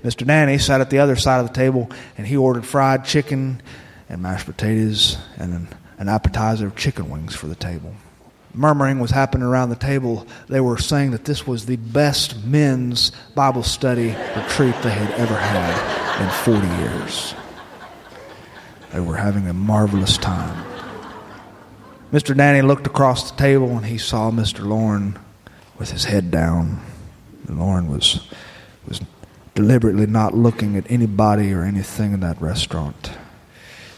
Mr. 0.02 0.26
Danny 0.26 0.58
sat 0.58 0.80
at 0.80 0.90
the 0.90 0.98
other 0.98 1.16
side 1.16 1.40
of 1.40 1.48
the 1.48 1.54
table, 1.54 1.90
and 2.18 2.26
he 2.26 2.36
ordered 2.36 2.66
fried 2.66 3.04
chicken 3.04 3.62
and 4.10 4.20
mashed 4.20 4.44
potatoes 4.44 5.16
and 5.38 5.54
an 5.54 5.68
an 6.00 6.08
appetizer 6.08 6.66
of 6.66 6.74
chicken 6.74 7.10
wings 7.10 7.36
for 7.36 7.46
the 7.46 7.54
table. 7.54 7.94
Murmuring 8.54 8.98
was 8.98 9.10
happening 9.10 9.46
around 9.46 9.68
the 9.68 9.76
table. 9.76 10.26
They 10.48 10.60
were 10.60 10.78
saying 10.78 11.10
that 11.12 11.26
this 11.26 11.46
was 11.46 11.66
the 11.66 11.76
best 11.76 12.42
men's 12.42 13.12
Bible 13.34 13.62
study 13.62 14.16
retreat 14.34 14.74
they 14.82 14.90
had 14.90 15.10
ever 15.12 15.36
had 15.36 16.22
in 16.22 16.30
40 16.30 16.66
years. 16.82 17.34
They 18.92 19.00
were 19.00 19.14
having 19.14 19.46
a 19.46 19.52
marvelous 19.52 20.16
time. 20.16 20.69
Mr. 22.12 22.36
Danny 22.36 22.60
looked 22.60 22.88
across 22.88 23.30
the 23.30 23.36
table 23.36 23.76
and 23.76 23.86
he 23.86 23.96
saw 23.96 24.32
Mr. 24.32 24.66
Lauren 24.66 25.16
with 25.78 25.92
his 25.92 26.06
head 26.06 26.30
down. 26.32 26.80
Lauren 27.48 27.88
was, 27.88 28.28
was 28.88 29.00
deliberately 29.54 30.06
not 30.06 30.34
looking 30.34 30.76
at 30.76 30.90
anybody 30.90 31.52
or 31.52 31.62
anything 31.62 32.12
in 32.12 32.20
that 32.20 32.40
restaurant. 32.40 33.12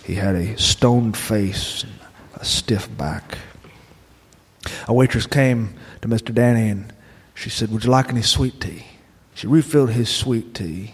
He 0.04 0.16
had 0.16 0.34
a 0.34 0.58
stoned 0.58 1.16
face 1.16 1.84
and 1.84 1.92
a 2.34 2.44
stiff 2.44 2.94
back. 2.98 3.38
A 4.88 4.92
waitress 4.92 5.26
came 5.26 5.74
to 6.02 6.08
Mr. 6.08 6.34
Danny 6.34 6.68
and 6.68 6.92
she 7.34 7.48
said, 7.48 7.70
Would 7.70 7.84
you 7.84 7.90
like 7.90 8.10
any 8.10 8.22
sweet 8.22 8.60
tea? 8.60 8.84
She 9.34 9.46
refilled 9.46 9.90
his 9.90 10.10
sweet 10.10 10.54
tea. 10.54 10.92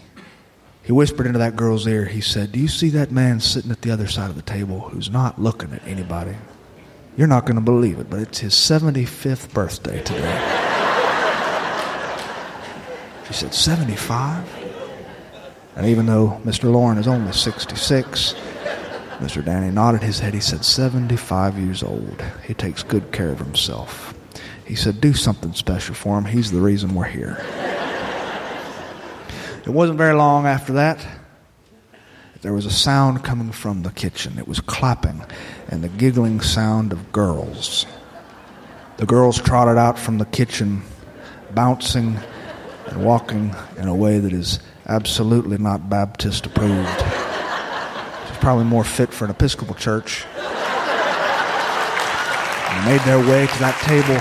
He 0.83 0.93
whispered 0.93 1.27
into 1.27 1.39
that 1.39 1.57
girl's 1.57 1.85
ear, 1.85 2.05
he 2.05 2.21
said, 2.21 2.53
Do 2.53 2.59
you 2.59 2.69
see 2.69 2.89
that 2.91 3.11
man 3.11 3.41
sitting 3.41 3.71
at 3.71 3.81
the 3.81 3.91
other 3.91 4.07
side 4.07 4.29
of 4.29 4.37
the 4.37 4.41
table 4.41 4.79
who's 4.79 5.09
not 5.09 5.41
looking 5.41 5.73
at 5.73 5.85
anybody? 5.85 6.35
You're 7.19 7.27
not 7.27 7.45
going 7.45 7.57
to 7.57 7.61
believe 7.61 7.99
it, 7.99 8.09
but 8.09 8.21
it's 8.21 8.39
his 8.39 8.53
75th 8.53 9.53
birthday 9.53 10.01
today. 10.03 10.39
She 13.27 13.33
said, 13.33 13.53
75? 13.53 14.47
And 15.75 15.85
even 15.85 16.05
though 16.05 16.39
Mr. 16.45 16.71
Lauren 16.71 16.97
is 16.97 17.09
only 17.09 17.33
66, 17.33 18.35
Mr. 19.17 19.43
Danny 19.43 19.69
nodded 19.69 20.01
his 20.01 20.21
head. 20.21 20.33
He 20.33 20.39
said, 20.39 20.63
75 20.63 21.59
years 21.59 21.83
old. 21.83 22.23
He 22.47 22.53
takes 22.53 22.83
good 22.83 23.11
care 23.11 23.31
of 23.31 23.39
himself. 23.39 24.13
He 24.65 24.75
said, 24.75 25.01
Do 25.01 25.13
something 25.13 25.51
special 25.51 25.95
for 25.95 26.17
him. 26.17 26.23
He's 26.23 26.53
the 26.53 26.61
reason 26.61 26.95
we're 26.95 27.03
here. 27.03 27.35
It 29.65 29.71
wasn't 29.71 29.97
very 29.97 30.13
long 30.13 30.45
after 30.45 30.71
that. 30.71 31.05
There 32.41 32.53
was 32.53 32.65
a 32.65 32.71
sound 32.71 33.21
coming 33.25 33.51
from 33.51 33.83
the 33.83 33.91
kitchen. 33.91 34.39
It 34.39 34.47
was 34.47 34.61
clapping 34.61 35.25
and 35.67 35.83
the 35.83 35.89
giggling 35.89 36.39
sound 36.39 36.93
of 36.93 37.11
girls. 37.11 37.85
The 38.95 39.05
girls 39.05 39.41
trotted 39.41 39.77
out 39.77 39.99
from 39.99 40.19
the 40.19 40.25
kitchen, 40.25 40.83
bouncing 41.53 42.17
and 42.87 43.03
walking 43.03 43.53
in 43.77 43.89
a 43.89 43.95
way 43.95 44.19
that 44.19 44.31
is 44.31 44.59
absolutely 44.87 45.57
not 45.57 45.89
Baptist 45.89 46.45
approved. 46.45 46.87
It's 46.87 48.39
probably 48.39 48.63
more 48.63 48.85
fit 48.85 49.13
for 49.13 49.25
an 49.25 49.31
Episcopal 49.31 49.75
church. 49.75 50.25
And 52.69 52.85
made 52.85 53.01
their 53.01 53.19
way 53.19 53.47
to 53.47 53.59
that 53.59 53.77
table. 53.83 54.15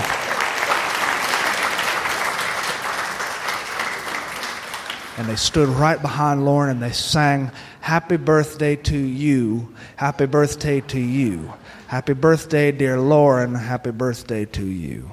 And 5.18 5.28
they 5.28 5.36
stood 5.36 5.68
right 5.68 6.00
behind 6.02 6.44
Lauren 6.44 6.70
and 6.70 6.82
they 6.82 6.90
sang, 6.92 7.52
Happy 7.80 8.16
birthday 8.16 8.76
to 8.76 8.96
you. 8.96 9.74
Happy 9.96 10.26
birthday 10.26 10.80
to 10.82 11.00
you. 11.00 11.52
Happy 11.86 12.12
birthday, 12.12 12.70
dear 12.72 13.00
Lauren. 13.00 13.54
Happy 13.54 13.90
birthday 13.90 14.44
to 14.44 14.64
you. 14.64 15.10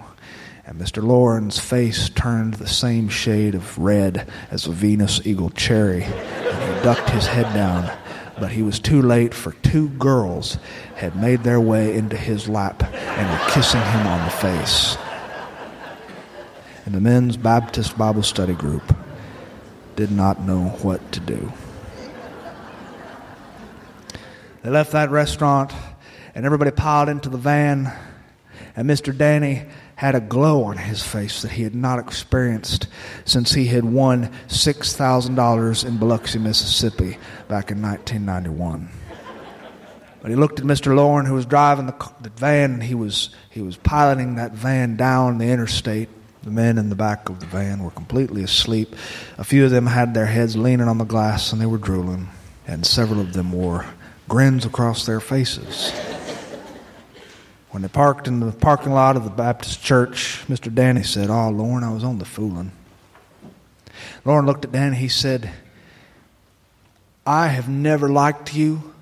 And 0.66 0.80
Mr. 0.80 1.04
Lauren's 1.04 1.60
face 1.60 2.10
turned 2.10 2.56
the 2.56 2.68
same 2.68 3.08
shade 3.08 3.54
of 3.56 3.78
red 3.78 4.28
as 4.50 4.66
a 4.66 4.72
Venus 4.72 5.26
Eagle 5.26 5.52
cherry, 5.52 6.04
and 6.04 6.76
he 6.76 6.84
ducked 6.84 7.12
his 7.12 7.28
head 7.28 7.54
down. 7.54 7.96
But 8.40 8.52
he 8.52 8.64
was 8.64 8.80
too 8.80 9.02
late, 9.02 9.34
for 9.34 9.54
two 9.54 9.90
girls 9.90 10.58
had 10.96 11.16
made 11.16 11.44
their 11.44 11.62
way 11.62 11.96
into 11.96 12.18
his 12.18 12.50
lap 12.50 12.84
and 12.84 13.30
were 13.30 13.52
kissing 13.52 13.82
him 13.82 14.08
on 14.08 14.26
the 14.26 14.32
face. 14.32 14.98
And 16.86 16.94
the 16.94 17.00
men's 17.00 17.38
Baptist 17.38 17.98
Bible 17.98 18.24
study 18.24 18.54
group 18.54 18.96
did 19.96 20.12
not 20.12 20.42
know 20.42 20.70
what 20.82 21.12
to 21.14 21.20
do. 21.20 21.54
They 24.66 24.72
left 24.72 24.94
that 24.94 25.12
restaurant, 25.12 25.72
and 26.34 26.44
everybody 26.44 26.72
piled 26.72 27.08
into 27.08 27.30
the 27.30 27.38
van, 27.38 27.94
and 28.76 28.90
Mr. 28.90 29.16
Danny 29.16 29.62
had 29.94 30.16
a 30.16 30.20
glow 30.20 30.64
on 30.64 30.78
his 30.78 31.04
face 31.04 31.44
that 31.44 31.52
he 31.52 31.62
had 31.62 31.76
not 31.76 32.00
experienced 32.00 32.88
since 33.26 33.54
he 33.54 33.68
had 33.68 33.86
won 33.86 34.32
$6,000 34.48 35.86
in 35.86 35.98
Biloxi, 36.00 36.40
Mississippi 36.40 37.20
back 37.48 37.70
in 37.70 37.80
1991. 37.80 38.90
But 40.24 40.32
he 40.32 40.36
looked 40.36 40.60
at 40.60 40.66
Mr. 40.66 40.96
Lauren, 40.96 41.28
who 41.28 41.36
was 41.36 41.46
driving 41.46 41.86
the, 41.86 42.12
the 42.22 42.32
van, 42.32 42.74
and 42.74 42.84
he 42.84 42.96
was, 42.96 43.30
he 43.52 43.62
was 43.62 43.78
piloting 43.78 44.38
that 44.38 44.54
van 44.54 44.96
down 44.96 45.38
the 45.38 45.46
interstate. 45.46 46.10
The 46.42 46.50
men 46.50 46.80
in 46.80 46.90
the 46.90 46.96
back 46.96 47.30
of 47.30 47.40
the 47.40 47.46
van 47.46 47.84
were 47.84 47.92
completely 47.92 48.42
asleep. 48.42 48.96
A 49.38 49.44
few 49.44 49.64
of 49.64 49.70
them 49.70 49.86
had 49.86 50.16
their 50.16 50.26
heads 50.26 50.58
leaning 50.58 50.88
on 50.88 50.98
the 50.98 51.06
glass 51.06 51.54
and 51.54 51.62
they 51.62 51.68
were 51.68 51.78
drooling, 51.78 52.30
and 52.66 52.84
several 52.84 53.22
of 53.22 53.34
them 53.34 53.52
wore 53.52 53.86
grins 54.28 54.66
across 54.66 55.06
their 55.06 55.20
faces. 55.20 55.92
When 57.72 57.82
they 57.82 57.90
parked 57.90 58.28
in 58.28 58.40
the 58.40 58.52
parking 58.52 58.94
lot 58.94 59.18
of 59.18 59.24
the 59.24 59.30
Baptist 59.30 59.84
church, 59.84 60.44
Mr. 60.48 60.74
Danny 60.74 61.04
said, 61.04 61.30
ah, 61.30 61.48
Oh, 61.48 61.52
Lauren, 61.52 61.84
I 61.84 61.92
was 61.92 62.04
on 62.04 62.20
the 62.20 62.26
fooling. 62.26 62.72
Lauren 64.24 64.46
looked 64.46 64.66
at 64.66 64.72
Danny. 64.72 64.96
He 64.96 65.10
said, 65.10 65.52
I 67.26 67.48
have 67.48 67.68
never 67.68 68.08
liked 68.08 68.56
you, 68.56 68.94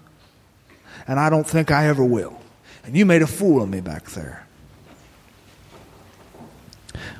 and 1.08 1.20
I 1.20 1.30
don't 1.30 1.48
think 1.48 1.72
I 1.72 1.88
ever 1.88 2.04
will. 2.04 2.40
And 2.84 2.98
you 2.98 3.06
made 3.06 3.22
a 3.22 3.28
fool 3.28 3.62
of 3.62 3.70
me 3.70 3.80
back 3.80 4.06
there. 4.12 4.46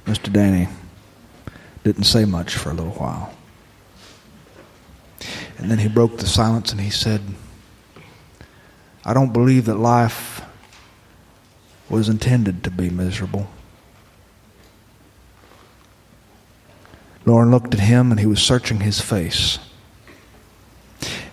Mr. 0.06 0.32
Danny 0.32 0.68
didn't 1.84 2.04
say 2.04 2.26
much 2.26 2.56
for 2.56 2.72
a 2.72 2.74
little 2.74 2.94
while. 2.94 3.34
And 5.58 5.70
then 5.70 5.80
he 5.80 5.88
broke 5.88 6.18
the 6.18 6.28
silence 6.28 6.72
and 6.72 6.82
he 6.82 6.90
said, 6.90 7.22
I 9.06 9.14
don't 9.14 9.34
believe 9.34 9.66
that 9.66 9.76
life 9.76 10.42
was 11.90 12.10
intended 12.10 12.64
to 12.64 12.72
be 12.72 12.90
miserable. 12.90 13.50
Lauren 17.26 17.52
looked 17.52 17.74
at 17.74 17.80
him 17.82 18.12
and 18.12 18.20
he 18.20 18.26
was 18.26 18.42
searching 18.42 18.82
his 18.82 19.00
face. 19.00 19.60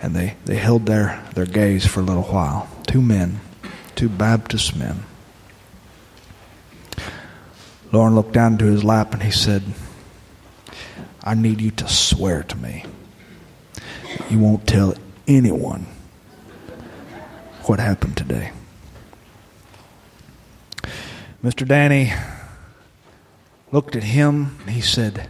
And 0.02 0.14
they, 0.14 0.36
they 0.44 0.56
held 0.56 0.86
their, 0.86 1.22
their 1.34 1.46
gaze 1.46 1.86
for 1.86 2.00
a 2.00 2.02
little 2.02 2.22
while. 2.24 2.68
Two 2.86 3.02
men, 3.02 3.40
two 3.94 4.08
Baptist 4.08 4.76
men. 4.76 5.04
Lauren 7.92 8.14
looked 8.14 8.32
down 8.32 8.52
into 8.52 8.66
his 8.66 8.84
lap 8.84 9.12
and 9.12 9.22
he 9.22 9.30
said, 9.30 9.62
I 11.22 11.34
need 11.34 11.60
you 11.60 11.70
to 11.72 11.88
swear 11.88 12.42
to 12.44 12.56
me 12.56 12.84
you 14.28 14.38
won't 14.38 14.66
tell 14.66 14.94
anyone 15.26 15.86
what 17.68 17.80
happened 17.80 18.16
today. 18.16 18.52
Mr. 21.42 21.66
Danny 21.66 22.12
looked 23.72 23.96
at 23.96 24.02
him 24.02 24.58
and 24.60 24.70
he 24.70 24.80
said, 24.80 25.28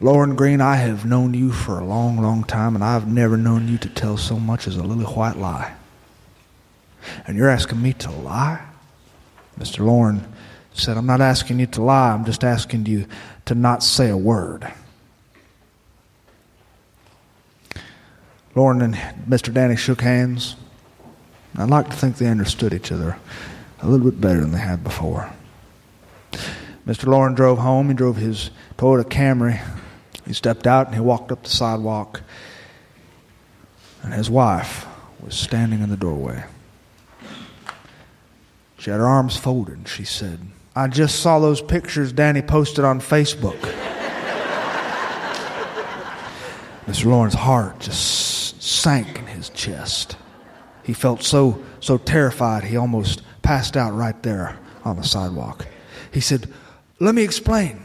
Lauren 0.00 0.34
Green, 0.34 0.62
I 0.62 0.76
have 0.76 1.04
known 1.04 1.34
you 1.34 1.52
for 1.52 1.78
a 1.78 1.84
long, 1.84 2.16
long 2.16 2.44
time, 2.44 2.74
and 2.74 2.82
I've 2.82 3.06
never 3.06 3.36
known 3.36 3.68
you 3.68 3.76
to 3.78 3.88
tell 3.88 4.16
so 4.16 4.38
much 4.38 4.66
as 4.66 4.76
a 4.76 4.82
little 4.82 5.04
white 5.12 5.36
lie. 5.36 5.74
And 7.26 7.36
you're 7.36 7.50
asking 7.50 7.82
me 7.82 7.92
to 7.94 8.10
lie? 8.10 8.62
Mr. 9.58 9.84
Lauren 9.84 10.26
said, 10.72 10.96
I'm 10.96 11.04
not 11.04 11.20
asking 11.20 11.60
you 11.60 11.66
to 11.66 11.82
lie, 11.82 12.12
I'm 12.12 12.24
just 12.24 12.44
asking 12.44 12.86
you 12.86 13.06
to 13.44 13.54
not 13.54 13.82
say 13.82 14.08
a 14.08 14.16
word. 14.16 14.72
Lauren 18.54 18.80
and 18.80 18.94
Mr. 19.28 19.52
Danny 19.52 19.76
shook 19.76 20.00
hands. 20.00 20.56
I'd 21.56 21.68
like 21.68 21.90
to 21.90 21.96
think 21.96 22.16
they 22.16 22.26
understood 22.26 22.72
each 22.72 22.92
other 22.92 23.16
a 23.82 23.88
little 23.88 24.10
bit 24.10 24.20
better 24.20 24.40
than 24.40 24.52
they 24.52 24.58
had 24.58 24.84
before. 24.84 25.32
Mr. 26.86 27.06
Lauren 27.06 27.34
drove 27.34 27.58
home. 27.58 27.88
He 27.88 27.94
drove 27.94 28.16
his 28.16 28.50
Toyota 28.76 29.04
Camry. 29.04 29.60
He 30.26 30.32
stepped 30.32 30.66
out 30.66 30.86
and 30.86 30.94
he 30.94 31.00
walked 31.00 31.32
up 31.32 31.42
the 31.42 31.50
sidewalk. 31.50 32.22
And 34.02 34.14
his 34.14 34.30
wife 34.30 34.86
was 35.20 35.34
standing 35.34 35.82
in 35.82 35.90
the 35.90 35.96
doorway. 35.96 36.44
She 38.78 38.90
had 38.90 38.98
her 38.98 39.06
arms 39.06 39.36
folded 39.36 39.76
and 39.76 39.88
she 39.88 40.04
said, 40.04 40.40
I 40.74 40.88
just 40.88 41.20
saw 41.20 41.38
those 41.38 41.60
pictures 41.60 42.12
Danny 42.12 42.40
posted 42.42 42.84
on 42.84 43.00
Facebook. 43.00 43.58
Mr. 46.86 47.04
Lauren's 47.06 47.34
heart 47.34 47.80
just 47.80 48.62
sank 48.62 49.18
in 49.18 49.26
his 49.26 49.50
chest. 49.50 50.16
He 50.90 50.94
felt 50.94 51.22
so 51.22 51.62
so 51.78 51.98
terrified 51.98 52.64
he 52.64 52.76
almost 52.76 53.22
passed 53.42 53.76
out 53.76 53.94
right 53.94 54.20
there 54.24 54.58
on 54.84 54.96
the 54.96 55.04
sidewalk. 55.04 55.64
He 56.10 56.18
said, 56.18 56.52
Let 56.98 57.14
me 57.14 57.22
explain. 57.22 57.80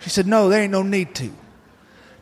She 0.00 0.10
said, 0.10 0.26
No, 0.26 0.48
there 0.48 0.60
ain't 0.60 0.72
no 0.72 0.82
need 0.82 1.14
to. 1.14 1.30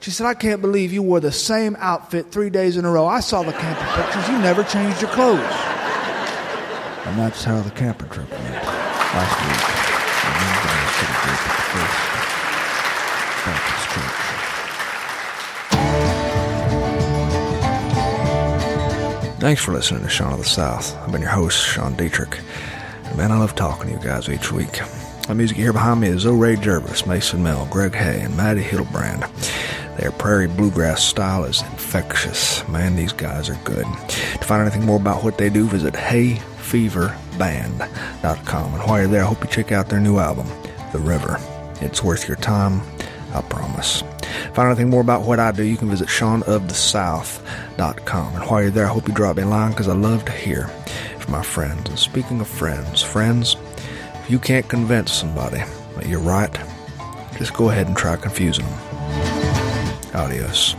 She 0.00 0.10
said, 0.10 0.26
I 0.26 0.34
can't 0.34 0.60
believe 0.60 0.92
you 0.92 1.02
wore 1.02 1.20
the 1.20 1.32
same 1.32 1.78
outfit 1.78 2.30
three 2.30 2.50
days 2.50 2.76
in 2.76 2.84
a 2.84 2.90
row. 2.90 3.06
I 3.06 3.20
saw 3.20 3.42
the 3.42 3.52
camping 3.52 4.04
pictures. 4.04 4.28
You 4.28 4.36
never 4.36 4.64
changed 4.64 5.00
your 5.00 5.10
clothes. 5.12 5.40
And 7.06 7.18
that's 7.18 7.42
how 7.42 7.62
the 7.62 7.70
camping 7.70 8.10
trip 8.10 8.30
went 8.30 8.52
last 8.52 9.34
week. 9.48 9.64
And 10.28 10.36
then 10.44 10.60
I 10.60 10.92
should 10.92 11.08
have 11.08 11.40
at 11.40 11.56
the 11.56 11.64
first 11.72 11.96
Baptist 13.46 13.88
church. 13.94 14.55
Thanks 19.46 19.62
for 19.62 19.70
listening 19.72 20.02
to 20.02 20.08
Sean 20.08 20.32
of 20.32 20.40
the 20.40 20.44
South. 20.44 20.96
I've 20.96 21.12
been 21.12 21.20
your 21.20 21.30
host, 21.30 21.64
Sean 21.64 21.94
Dietrich. 21.94 22.40
And 23.04 23.16
man, 23.16 23.30
I 23.30 23.38
love 23.38 23.54
talking 23.54 23.86
to 23.86 23.92
you 23.92 24.00
guys 24.02 24.28
each 24.28 24.50
week. 24.50 24.80
The 25.28 25.36
music 25.36 25.56
here 25.56 25.72
behind 25.72 26.00
me 26.00 26.08
is 26.08 26.26
O. 26.26 26.34
Ray 26.34 26.56
Jervis, 26.56 27.06
Mason 27.06 27.44
Mel, 27.44 27.64
Greg 27.66 27.94
Hay, 27.94 28.22
and 28.22 28.36
Maddie 28.36 28.62
Hildebrand. 28.62 29.24
Their 29.98 30.10
prairie 30.10 30.48
bluegrass 30.48 31.04
style 31.04 31.44
is 31.44 31.62
infectious. 31.62 32.66
Man, 32.66 32.96
these 32.96 33.12
guys 33.12 33.48
are 33.48 33.54
good. 33.62 33.86
To 34.08 34.44
find 34.44 34.62
anything 34.62 34.84
more 34.84 34.98
about 34.98 35.22
what 35.22 35.38
they 35.38 35.48
do, 35.48 35.68
visit 35.68 35.94
seanofthesouthband.com. 35.94 38.74
And 38.74 38.82
while 38.82 38.98
you're 38.98 39.06
there, 39.06 39.22
I 39.22 39.26
hope 39.26 39.44
you 39.44 39.48
check 39.48 39.70
out 39.70 39.88
their 39.88 40.00
new 40.00 40.18
album, 40.18 40.48
The 40.90 40.98
River. 40.98 41.38
It's 41.80 42.02
worth 42.02 42.26
your 42.26 42.38
time, 42.38 42.82
I 43.32 43.42
promise. 43.42 44.02
Find 44.54 44.70
anything 44.70 44.90
more 44.90 45.02
about 45.02 45.22
what 45.22 45.38
I 45.38 45.52
do, 45.52 45.62
you 45.62 45.76
can 45.76 45.88
visit 45.88 46.08
seanofthesouth.com. 46.08 47.45
And 47.78 48.44
while 48.48 48.62
you're 48.62 48.70
there, 48.70 48.86
I 48.86 48.88
hope 48.88 49.08
you 49.08 49.14
drop 49.14 49.36
me 49.36 49.42
a 49.42 49.46
line 49.46 49.70
because 49.70 49.88
I 49.88 49.94
love 49.94 50.24
to 50.24 50.32
hear 50.32 50.68
from 51.18 51.32
my 51.32 51.42
friends. 51.42 51.88
And 51.88 51.98
speaking 51.98 52.40
of 52.40 52.48
friends, 52.48 53.02
friends, 53.02 53.56
if 54.22 54.30
you 54.30 54.38
can't 54.38 54.68
convince 54.68 55.12
somebody 55.12 55.62
that 55.96 56.06
you're 56.06 56.20
right, 56.20 56.50
just 57.36 57.54
go 57.54 57.70
ahead 57.70 57.86
and 57.86 57.96
try 57.96 58.16
confusing 58.16 58.64
them. 58.64 58.78
Adios. 60.14 60.74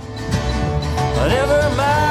Never 1.15 1.75
mind. 1.75 2.06